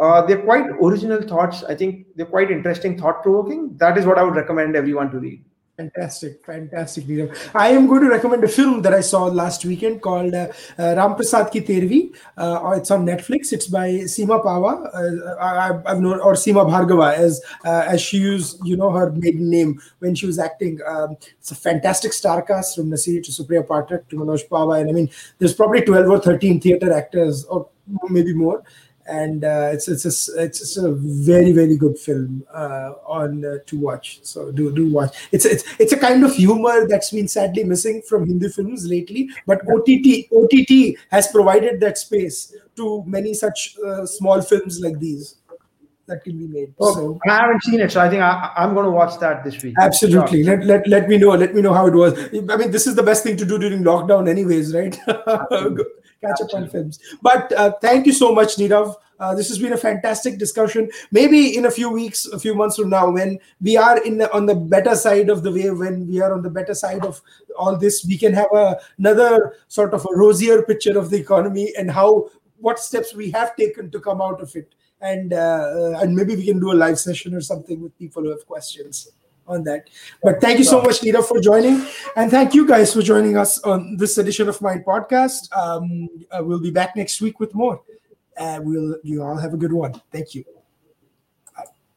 [0.00, 1.62] uh, they're quite original thoughts.
[1.62, 5.18] I think they're quite interesting thought provoking that is what i would recommend everyone to
[5.18, 5.44] read
[5.76, 7.04] Fantastic, fantastic.
[7.52, 10.46] I am going to recommend a film that I saw last weekend called uh,
[10.78, 12.14] uh, Ram Ki Tervi.
[12.36, 13.52] Uh, it's on Netflix.
[13.52, 14.86] It's by Seema Pahwa.
[14.94, 19.10] Uh, I, have known or Seema Bhargava as uh, as she used, you know, her
[19.10, 20.78] maiden name when she was acting.
[20.86, 24.88] Um, it's a fantastic star cast from Naseer to Supriya Pathak to Manoj Pahwa, and
[24.88, 25.10] I mean,
[25.40, 27.68] there's probably twelve or thirteen theater actors or
[28.08, 28.62] maybe more
[29.06, 33.78] and uh, it's it's a, it's a very very good film uh, on uh, to
[33.78, 34.20] watch.
[34.22, 35.16] So do do watch.
[35.32, 39.28] It's it's it's a kind of humor that's been sadly missing from Hindi films lately.
[39.46, 45.36] But OTT OTT has provided that space to many such uh, small films like these
[46.06, 46.74] that can be made.
[46.78, 49.44] Oh, so I haven't seen it, so I think I, am going to watch that
[49.44, 49.74] this week.
[49.80, 50.42] Absolutely.
[50.42, 51.30] Let, let let me know.
[51.30, 52.18] Let me know how it was.
[52.50, 54.98] I mean, this is the best thing to do during lockdown, anyways, right?
[56.24, 56.98] catch up on films.
[57.22, 58.94] But uh, thank you so much, Nirav.
[59.18, 60.90] Uh, this has been a fantastic discussion.
[61.12, 64.32] Maybe in a few weeks, a few months from now, when we are in the,
[64.34, 67.20] on the better side of the wave, when we are on the better side of
[67.56, 71.72] all this, we can have a, another sort of a rosier picture of the economy
[71.78, 72.28] and how
[72.58, 74.74] what steps we have taken to come out of it.
[75.04, 78.30] And uh, and maybe we can do a live session or something with people who
[78.30, 79.12] have questions
[79.46, 79.90] on that.
[80.22, 81.86] But thank you so much, Nita, for joining.
[82.16, 85.54] And thank you guys for joining us on this edition of my podcast.
[85.54, 87.82] Um, uh, we'll be back next week with more.
[88.38, 90.00] And we'll you all have a good one.
[90.10, 90.53] Thank you.